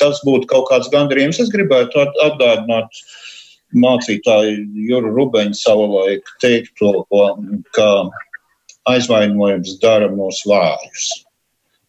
[0.00, 1.40] Tas būtu kaut kāds gandarījums.
[1.42, 3.02] Es gribētu atgādināt
[3.72, 7.04] mācītāju Juru Rubeņu savulaik teikto,
[7.76, 7.88] ka
[8.92, 11.10] aizvainojums dara mūs vājus.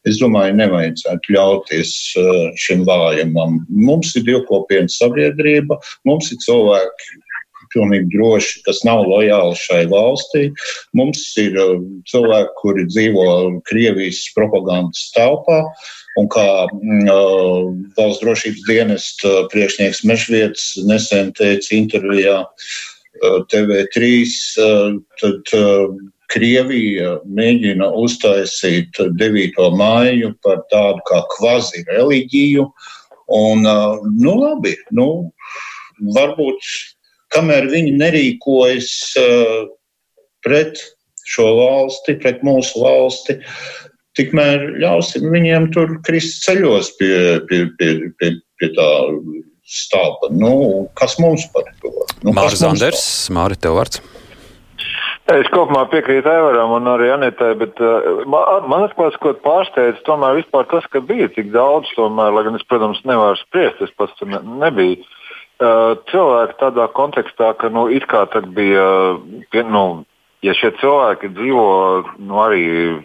[0.03, 3.61] Es domāju, nevajadzētu ļauties uh, šim vājumam.
[3.71, 5.77] Mums ir divkopienas sabiedrība,
[6.07, 7.21] mums ir cilvēki,
[7.73, 10.45] pilnīgi droši, kas nav lojāli šai valstī.
[10.97, 11.75] Mums ir uh,
[12.09, 13.27] cilvēki, kuri dzīvo
[13.69, 15.63] Krievijas propagandas telpā.
[16.21, 24.11] Un kā mm, uh, valsts drošības dienesta priekšnieks Mešvietis nesen teica intervijā uh, TV3,
[24.61, 25.87] uh, tad uh,
[26.33, 29.59] Krievija mēģina uztaisīt 9.
[29.77, 32.67] māju par tādu kā kvazi reliģiju.
[33.33, 35.07] Un, uh, nu, labi, nu,
[36.15, 36.71] varbūt
[37.33, 39.63] kamēr viņi nerīkojas uh,
[40.45, 40.79] pret
[41.33, 43.37] šo valsti, pret mūsu valsti,
[44.17, 47.13] tikmēr ļausim viņiem tur krist ceļos pie,
[47.49, 48.89] pie, pie, pie, pie tā
[49.63, 50.29] stāva.
[50.35, 51.93] Nu, kas mums par to?
[52.21, 54.03] Nu, Mārcis Zanders, Māri, tev vārds.
[55.31, 60.41] Es kopumā piekrītu Evaram un arī Anitai, bet uh, man, man atklāts, ko pārsteidz, tomēr
[60.41, 64.19] vispār tas, ka bija tik daudz, tomēr, lai gan es, protams, nevaru spriest, es pats
[64.19, 64.99] tur ne, nebiju.
[64.99, 65.22] Uh,
[65.61, 69.19] cilvēki tādā kontekstā, ka nu, it kā tad bija,
[69.69, 69.85] nu,
[70.43, 71.69] ja šie cilvēki dzīvo,
[72.19, 72.63] nu, arī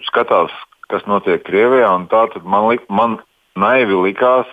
[0.08, 0.54] skatās
[0.88, 1.90] kas notiek Krievijā.
[2.10, 3.18] Tā, man, lik, man
[3.58, 4.48] naivi likās,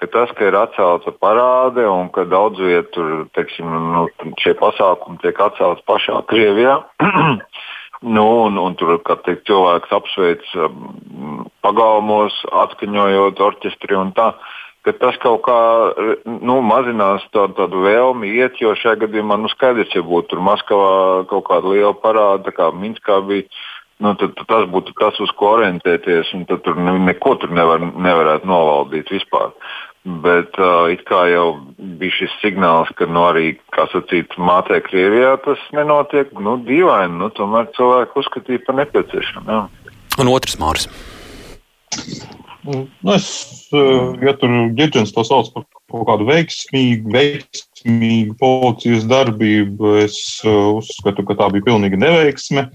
[0.00, 4.06] ka tas, ka ir atcelta parāde un ka daudz vietu teiksim, nu,
[4.42, 6.80] šie pasākumi tiek atcelti pašā Krievijā.
[8.16, 14.32] nu, un, un tur tiek cilvēks apsveic um, pagalmos, atskaņojot orķestri un tā.
[14.86, 15.58] Ka tas kaut kā
[16.24, 20.94] nu, mazinās tādu, tādu vēlmi iet, jo šajā gadījumā nu, skaidrs, ja būtu tur Maskavā
[21.30, 23.48] kaut kāda liela parāda, kā Minskā bija.
[24.00, 27.82] Nu, tad, tad tas būtu tas, uz ko orientēties, un tur ne, neko tur nevar,
[27.84, 29.52] nevarētu novaldīt vispār.
[30.24, 31.60] Bet uh, it kā jau
[32.00, 36.32] bija šis signāls, ka nu, arī, kā sacīt, mātē Krievijā tas nenotiek.
[36.40, 39.60] Nu, dīvaini, nu, tomēr cilvēki uzskatīja par nepieciešamu.
[40.24, 40.88] Un otrs māris.
[42.60, 43.26] Nu, es,
[44.20, 51.38] ja tur ģērģents to sauc par kaut kādu veiksmīgu, veiksmīgu policijas darbību, es uzskatu, ka
[51.40, 52.66] tā bija pilnīga neveiksme.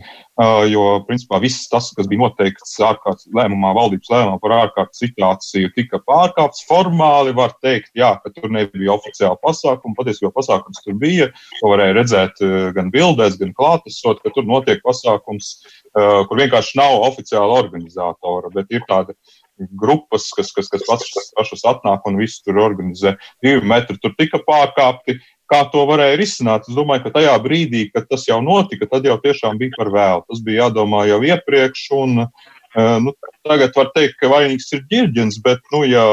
[0.67, 6.01] Jo, principā, viss tas, kas bija noteikts ārkārtas lēmumā, valdības lēmumā par ārkārtas situāciju, tika
[6.03, 6.65] pārkāpts.
[6.67, 9.95] Formāli var teikt, jā, ka tur nebija oficiāla pasākuma.
[10.01, 11.29] Patiesībā pasākums tur bija.
[11.61, 12.43] To varēja redzēt
[12.75, 15.55] gan bildēs, gan klātesot, ka tur notiek pasākums,
[15.95, 19.15] kur vienkārši nav oficiāla organizatora, bet ir tāda
[19.57, 23.15] grupas, kas, kas, kas pašas, pašas atnāk un visu tur organizē.
[23.43, 25.19] Divi metri tur tika pārkāpti.
[25.51, 26.65] Kā to varēja risināt?
[26.65, 30.23] Es domāju, ka tajā brīdī, kad tas jau notika, tad jau tiešām bija par vēlu.
[30.25, 31.83] Tas bija jādomā jau iepriekš.
[31.99, 33.13] Un, eh, nu,
[33.45, 36.05] tagad var teikt, ka vainīgs ir ģirģins, bet, nu, ja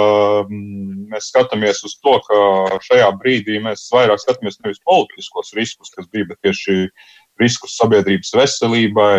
[0.44, 2.42] mm, mēs skatāmies uz to, ka
[2.90, 6.90] šajā brīdī mēs vairāk skatāmies nevis politiskos riskus, kas bija, bet tieši
[7.40, 9.16] riskus sabiedrības veselībai,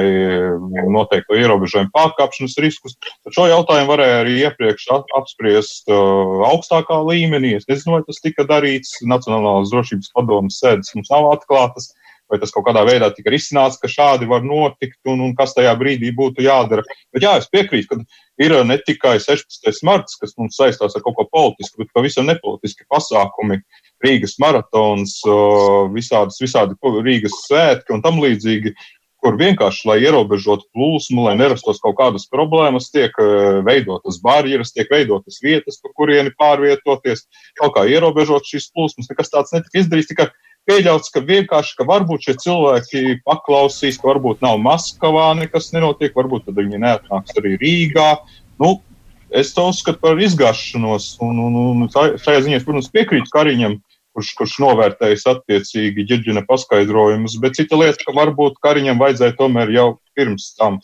[0.93, 2.95] noteikto ierobežojumu pārkāpšanas riskus.
[3.25, 4.87] Tad šo jautājumu varēja arī iepriekš
[5.17, 7.55] apspriest uh, augstākā līmenī.
[7.59, 8.99] Es nezinu, vai tas tika darīts.
[9.09, 11.91] Nacionālās drošības padomas sēdes mums nav atklātas.
[12.31, 15.73] Vai tas kaut kādā veidā tika risināts, ka šādi var notikt un, un kas tajā
[15.77, 16.85] brīdī būtu jādara.
[17.13, 19.83] Bet jā, es piekrītu, ka ir ne tikai 16.
[19.85, 23.59] marts, kas mums saistās ar kaut ko politisku, bet pavisam nepolitiski pasākumi,
[24.03, 25.19] Rīgas maratons,
[25.93, 28.73] visādas, visādi Rīgas svētki un tam līdzīgi,
[29.23, 33.15] kur vienkārši, lai ierobežotu plūsmu, lai nerastos kaut kādas problēmas, tiek
[33.63, 37.23] veidotas barjeras, tiek veidotas vietas, pa kurieni pārvietoties,
[37.61, 39.07] kaut kā ierobežot šīs plūsmas.
[39.11, 40.27] Nekas tāds netika izdarīts, tikai
[40.69, 46.47] pieļauts, ka vienkārši, ka varbūt šie cilvēki paklausīs, ka varbūt nav Maskavā nekas nenotiek, varbūt
[46.47, 48.09] tad viņi neatnāks arī Rīgā.
[48.61, 48.77] Nu,
[49.33, 53.79] es to uzskatu par izgāšanos, un, un, un šajā ziņā es, protams, piekrītu Kariņam,
[54.13, 59.87] kurš, kurš novērtējis attiecīgi ģirģina paskaidrojumus, bet cita lieta, ka varbūt Kariņam vajadzēja tomēr jau
[60.17, 60.77] pirms tam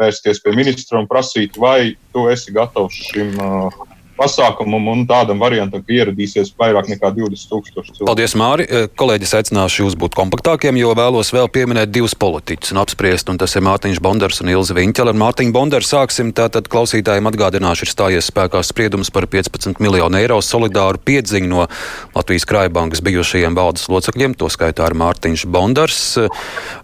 [0.00, 3.84] vērsties pie ministra un prasīt, vai tu esi gatavs šim uh,
[4.18, 8.08] pasākumam un tādam variantam, ka ieradīsies vairāk nekā 20 tūkstoši cilvēku.
[8.08, 8.66] Paldies, Māri.
[8.68, 13.40] Eh, kolēģis aicināšu jūs būt kompaktākiem, jo vēlos vēl pieminēt divus politiķus un apspriest, un
[13.40, 15.14] tas ir Mārtiņš Bondars un Ilza Viņķela.
[15.14, 20.40] Ar Mārtiņu Bondaru sāksim, tātad klausītājiem atgādināšu, ir stājies spēkā spriedums par 15 miljonu eiro
[20.42, 21.66] solidāru piedziņu no
[22.14, 26.00] Latvijas Krājbankas bijušajiem valdes locekļiem, to skaitā ar Mārtiņš Bondars.
[26.18, 26.28] Eh,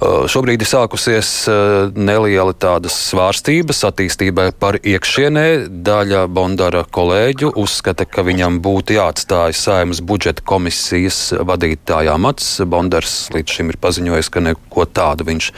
[0.00, 5.46] šobrīd ir sākusies eh, neliela tādas svārstības attīstībai par iekšienē.
[5.70, 12.62] Daļa Bondara kolēģi kolēģu uzskata, ka viņam būtu jāatstāj saimas budžeta komisijas vadītāja amats.
[12.64, 15.50] Bondars līdz šim ir paziņojis, ka neko tādu viņš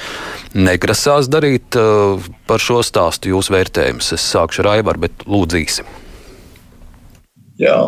[0.58, 1.78] negrasās darīt.
[2.50, 4.10] Par šo stāstu jūs vērtējums.
[4.16, 5.86] Es sākšu ar Aivaru, bet lūdzīsim.
[7.62, 7.78] Jā,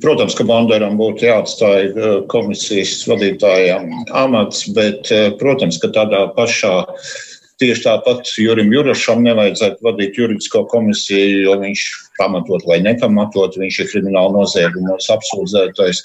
[0.00, 1.92] protams, ka Banderam būtu jāatstāj
[2.32, 6.78] komisijas vadītājiem amats, bet, protams, ka tādā pašā
[7.62, 11.84] Tieši tāpat Jurim Jurašam nevajadzētu vadīt juridisko komisiju, jo viņš
[12.18, 16.02] pamatot vai nepamatot, viņš ir krimināla noziegumos apsūdzētais.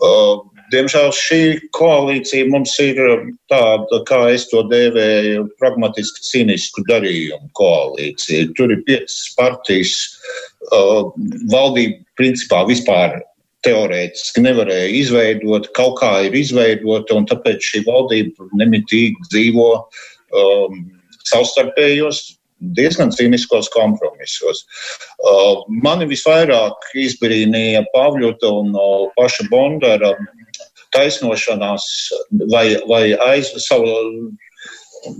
[0.00, 0.40] Uh,
[0.72, 1.40] diemžēl šī
[1.76, 2.98] koalīcija mums ir
[3.52, 8.48] tāda, kā es to dēvēju, pragmatiski cīnisku darījumu koalīcija.
[8.56, 9.96] Tur ir piecas partijas,
[10.72, 11.08] uh,
[11.52, 13.20] valdība principā vispār
[13.66, 19.72] teorētiski nevarēja izveidot, kaut kā ir izveidota, un tāpēc šī valdība nemitīgi dzīvo
[20.32, 20.82] um,
[21.28, 22.22] savstarpējos
[22.74, 24.64] diezgan cīniskos kompromisos.
[25.22, 30.14] Uh, mani visvairāk izbrīnīja Pāvļuta un uh, paša Bondara
[30.96, 31.84] taisnošanās
[32.50, 33.92] vai, vai aiz savu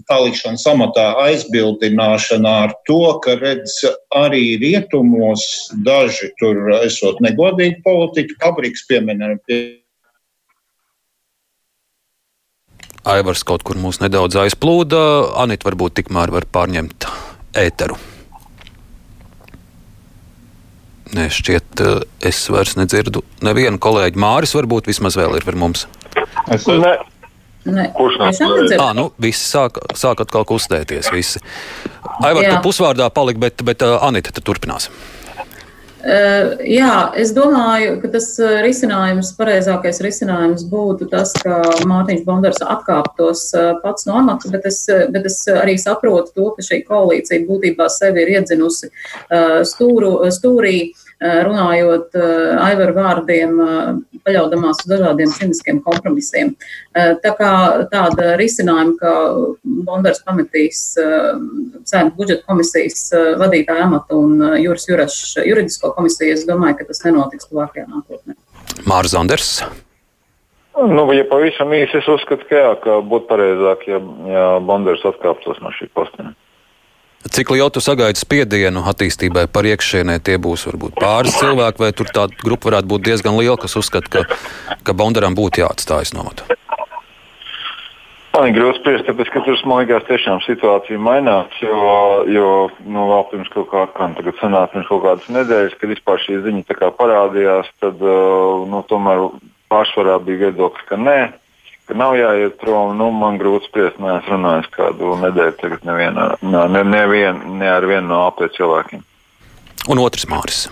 [0.08, 3.76] palikšana samatā aizbildināšana ar to, ka redz
[4.16, 5.44] arī rietumos
[5.86, 9.38] daži tur esot negodīgi politiķi, Pabriks piemēram.
[9.46, 9.60] Pie
[13.06, 15.00] Aivars kaut kur mūs nedaudz aizplūda.
[15.38, 17.06] Anita varbūt tikmēr var pārņemt
[17.58, 17.98] ēteru.
[21.16, 24.20] Nē, šķiet, eh, es vairs nedzirdu nevienu kolēģi.
[24.20, 25.86] Māris varbūt vismaz vēl ir ar mums.
[26.52, 26.98] Es ne.
[27.68, 27.90] Ne.
[27.92, 28.80] Kurš nav?
[28.80, 31.10] Ah, nu, visi sāk, sāk atkal kustēties.
[31.12, 31.40] Visi.
[32.24, 34.92] Aivar, tu pusvārdā paliki, bet, bet uh, Anita, tu turpināsi.
[36.08, 41.58] Uh, jā, es domāju, ka tas uh, risinājums, pareizākais risinājums būtu tas, ka
[41.90, 46.64] Mārtiņš Bondars atkāptos uh, pats no amata, bet es, bet es arī saprotu to, ka
[46.64, 48.88] šī koalīcija būtībā sevi ir iedzinusi
[49.68, 50.78] stūru, stūrī
[51.20, 52.14] runājot
[52.62, 53.56] Aivaru vārdiem,
[54.26, 56.52] paļaudamās uz dažādiem ciniskiem kompromisiem.
[56.94, 57.50] Tā kā
[57.90, 59.14] tāda risinājuma, ka
[59.88, 60.84] Bondars pametīs
[61.88, 63.08] Sēmu budžeta komisijas
[63.40, 68.38] vadītāja amatu un Juris Jurašs juridisko komisiju, es domāju, ka tas nenotiks tuvākajā nākotnē.
[68.86, 69.52] Mārs Zanders.
[70.78, 73.98] Nu, ja pavisam īsi, es uzskatu, ka, jā, ka būtu pareizāk, ja,
[74.30, 76.30] ja Bonders atkāptos no šī posteņa.
[77.26, 80.20] Cik lielu tu sagaidi spiedienu attīstībai par iekšienē?
[80.22, 84.06] Tie būs varbūt pāris cilvēki, vai tur tā grupa varētu būt diezgan liela, kas uzskata,
[84.06, 84.38] ka,
[84.86, 86.46] ka Bondaram būtu jāatstājas no matu?
[88.38, 91.78] Man ir grūti spriest, tāpēc, ka tur smaigās tiešām situācija mainās, jo,
[92.30, 92.50] jo
[92.86, 96.22] nu, vēl pirms kaut kā, kā nu, tagad sanāk, pirms kaut kādas nedēļas, kad vispār
[96.22, 99.24] šī ziņa parādījās, tad, nu, tomēr
[99.72, 101.18] pārsvarā bija viedoklis, ka nē,
[101.88, 102.94] ka nav jāiet prom.
[102.98, 107.86] Nu, man grūti spriest, nē, es runāju kādu nedēļu, tagad neviena, ne, nevien, ne ar
[107.88, 109.02] vienu no AP cilvēkiem.
[109.88, 110.66] Un otrs māris.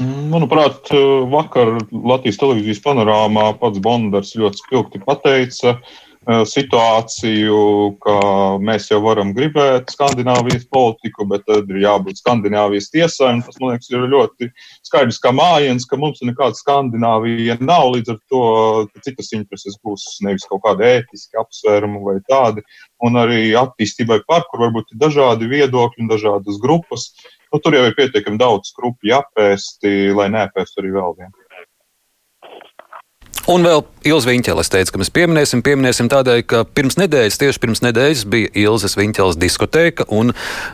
[0.00, 0.88] Manuprāt,
[1.28, 5.98] vakar Latvijas televīzijas panorāmā pats Bondars ļoti spilgti pateica, uh,
[6.28, 8.16] situāciju, ka
[8.60, 13.32] mēs jau varam gribēt Skandināvijas politiku, bet tad ir jābūt Skandināvijas tiesai.
[13.46, 14.50] Tas, man liekas, ir ļoti
[14.84, 17.94] skaidrs kā mājiens, ka mums nekāda Skandināvija nav.
[17.96, 18.44] Līdz ar to
[19.00, 22.64] citas intereses būs nevis kaut kāda ētiska apsvēruma vai tādi.
[23.00, 27.14] Un arī attīstībai par, kur varbūt ir dažādi viedokļi un dažādas grupas.
[27.50, 31.39] Nu, tur jau ir pietiekami daudz grupu jāpēsti, lai nepēstu arī vēl vienu.
[33.50, 34.62] Un vēl Ilza Viņķele.
[34.62, 38.94] Es teicu, ka mēs pieminēsim, pieminēsim tādēļ, ka pirms nedēļas, tieši pirms nedēļas bija Ilzas
[38.94, 40.30] Viņķeles diskoteka, un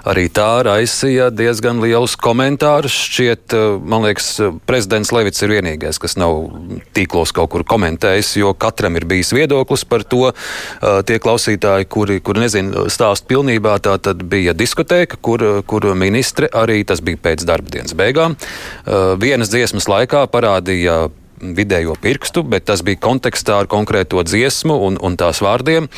[0.07, 2.99] arī tā raisīja diezgan lielus komentārus.
[3.09, 4.29] Šķiet, eh, man liekas,
[4.69, 6.53] prezidents Levits ir vienīgais, kas nav
[6.93, 10.29] tīklos kaut kur komentējis, jo katram ir bijis viedoklis par to.
[10.29, 16.49] Eh, tie klausītāji, kuri, kuri nezina stāstu pilnībā, tā tad bija diskoteka, kur, kur ministre
[16.53, 18.37] arī tas bija pēc darba dienas beigām.
[18.37, 21.11] Eh, vienas dziesmas laikā parādīja
[21.41, 25.89] vidējo pirkstu, bet tas bija kontekstā ar konkrēto dziesmu un, un tās vārdiem.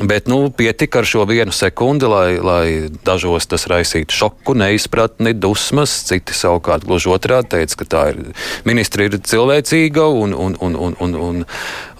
[0.00, 2.66] Bet nu, pietika ar šo vienu sekundi, lai, lai
[3.06, 5.94] dažos tas raisītu šoku, neizpratni, dusmas.
[6.08, 8.22] Citi savukārt gluži otrādi teica, ka tā ir
[8.68, 11.42] ministri ir cilvēcīga un, un, un, un, un, un,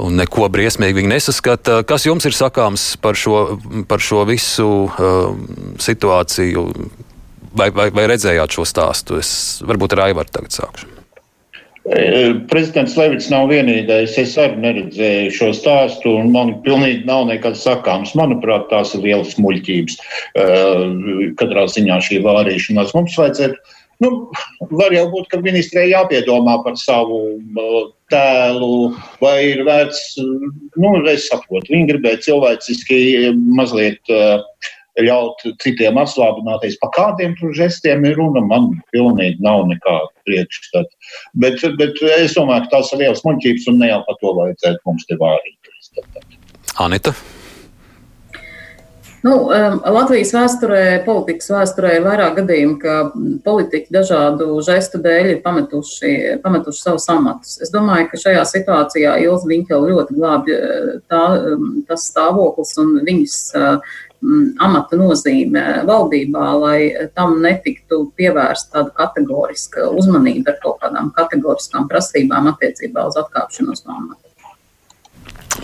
[0.07, 1.83] un neko briesmīgi viņi nesaskata.
[1.89, 5.33] Kas jums ir sakāms par šo, par šo visu uh,
[5.83, 6.69] situāciju?
[7.57, 9.17] Vai, vai, vai redzējāt šo stāstu?
[9.23, 9.33] Es
[9.65, 10.96] varbūt ar Aivaru tagad sākšu.
[11.87, 14.17] Eh, prezidents Levits nav vienīgais.
[14.19, 18.17] Es arī neredzēju šo stāstu, un man pilnīgi nav nekas sakāms.
[18.19, 19.99] Manuprāt, tās ir lielas muļķības.
[20.43, 20.81] Eh,
[21.39, 23.77] katrā ziņā šī vārīšanās mums vajadzētu.
[24.03, 24.11] Nu,
[24.77, 27.79] var jau būt, ka ministrē jāpiedomā par savu eh,
[28.11, 28.91] tēlu,
[29.23, 30.03] vai ir vērts,
[30.83, 32.99] nu, es saprotu, viņi gribēja cilvēciski
[33.35, 34.45] mazliet uh,
[35.05, 36.79] ļaut citiem atslābināties.
[36.81, 41.13] Pa kādiem tur žestiem ir runa, man pilnīgi nav nekāda priekšstata.
[41.45, 44.89] Bet, bet es domāju, ka tās ir lielas muļķības un ne jau par to vajadzētu
[44.89, 45.93] mums te vārīties.
[46.83, 47.15] Anita?
[49.27, 52.97] Nu, um, Latvijas vēsturē, politikas vēsturē ir vairāk gadījumu, ka
[53.47, 56.13] politiķi dažādu žestu dēļ ir pametuši,
[56.45, 57.57] pametuši savus amatus.
[57.65, 60.59] Es domāju, ka šajā situācijā Ilza Viņķela ļoti glābj
[61.11, 61.25] tā,
[61.57, 63.97] um, tas stāvoklis un viņas uh,
[64.63, 72.49] amata nozīme valdībā, lai tam netiktu pievērsta tāda kategoriska uzmanība ar kaut kādām kategoriskām prasībām
[72.53, 74.23] attiecībā uz atkāpšanos no amata.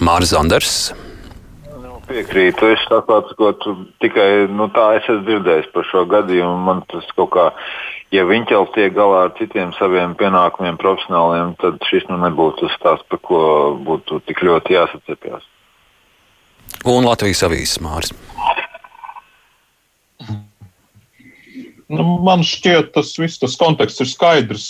[0.00, 0.76] Māris Zanders.
[1.82, 2.72] Nu, piekrītu.
[2.74, 6.58] Es saprotu, tikai nu, tā es esmu dzirdējis par šo gadījumu.
[6.66, 7.46] Man tas kaut kā,
[8.14, 12.76] ja viņš jau tiek galā ar citiem saviem pienākumiem, profesionāliem, tad šis nu nebūtu tas
[12.80, 13.40] stāsts, par ko
[13.86, 15.48] būtu tik ļoti jāsacepjas
[16.88, 18.12] un Latvijas avīzes māris.
[21.92, 24.66] Nu, man šķiet, tas viss tas konteksts ir skaidrs.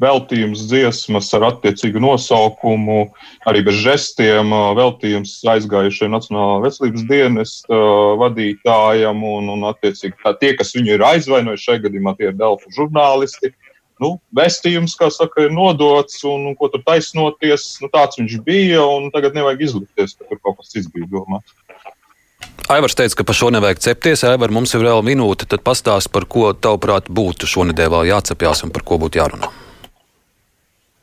[0.00, 3.10] Veltījums dziesmas ar attiecīgu nosaukumu,
[3.50, 7.80] arī bez žestiem, veltījums aizgājušajam Nacionālā veselības dienesta
[8.22, 13.52] vadītājam un, un attiecīgi tie, kas viņu ir aizvainojuši, šajā gadījumā tie ir Delfu žurnālisti.
[14.00, 18.80] Nu, vēstījums, kā saka, ir nodots, un, un ko tur taisnoties, nu, tāds viņš bija,
[18.80, 21.52] un tagad nevajag izlikties, ka tur kaut kas cits bija domāts.
[22.68, 24.22] Aivars teica, ka par šo nevajag cepties.
[24.28, 25.46] Aivar, mums ir vēl minūte.
[25.48, 29.48] Tad pastāst, par ko tavuprāt būtu šonadēļ vēl jācepjas un par ko būtu jārunā.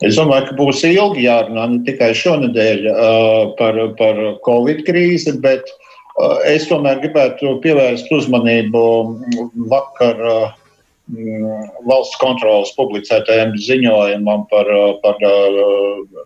[0.06, 5.72] Es domāju, ka būs ilgi jārunā ne tikai šonadēļ uh, par, par Covid krīzi, bet
[5.72, 8.86] uh, es tomēr gribētu pievērst uzmanību
[9.72, 10.22] vakar.
[10.22, 10.54] Uh,
[11.86, 14.66] valsts kontrolas publicētajam ziņojumam par,
[15.04, 15.20] par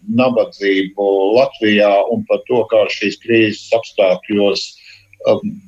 [0.08, 4.64] nabadzību Latvijā un par to, kā šīs krīzes apstākļos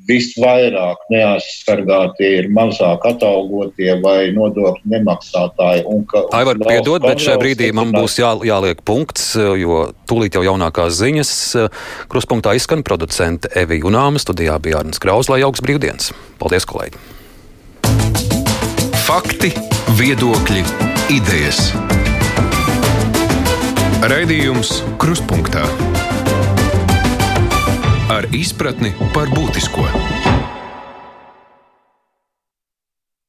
[0.07, 5.83] visvairāk neaizsargātie ir mazāk atalgotie vai nodokļu nemaksātāji.
[6.37, 11.33] Aivar, piedod, bet šajā brīdī man būs jā, jāliek punkts, jo tūlīt jau jaunākās ziņas
[12.11, 16.13] kruspunktā izskan producente Evija Unāma, studijā bija Arnas Kraus, lai augsts brīvdienas.
[16.41, 17.01] Paldies, kolēģi!
[19.01, 19.51] Fakti,
[19.99, 20.63] viedokļi,
[21.11, 21.73] idejas.
[24.01, 26.00] Raidījums Krustpunktā ar
[28.31, 30.30] izpratni par būtisko.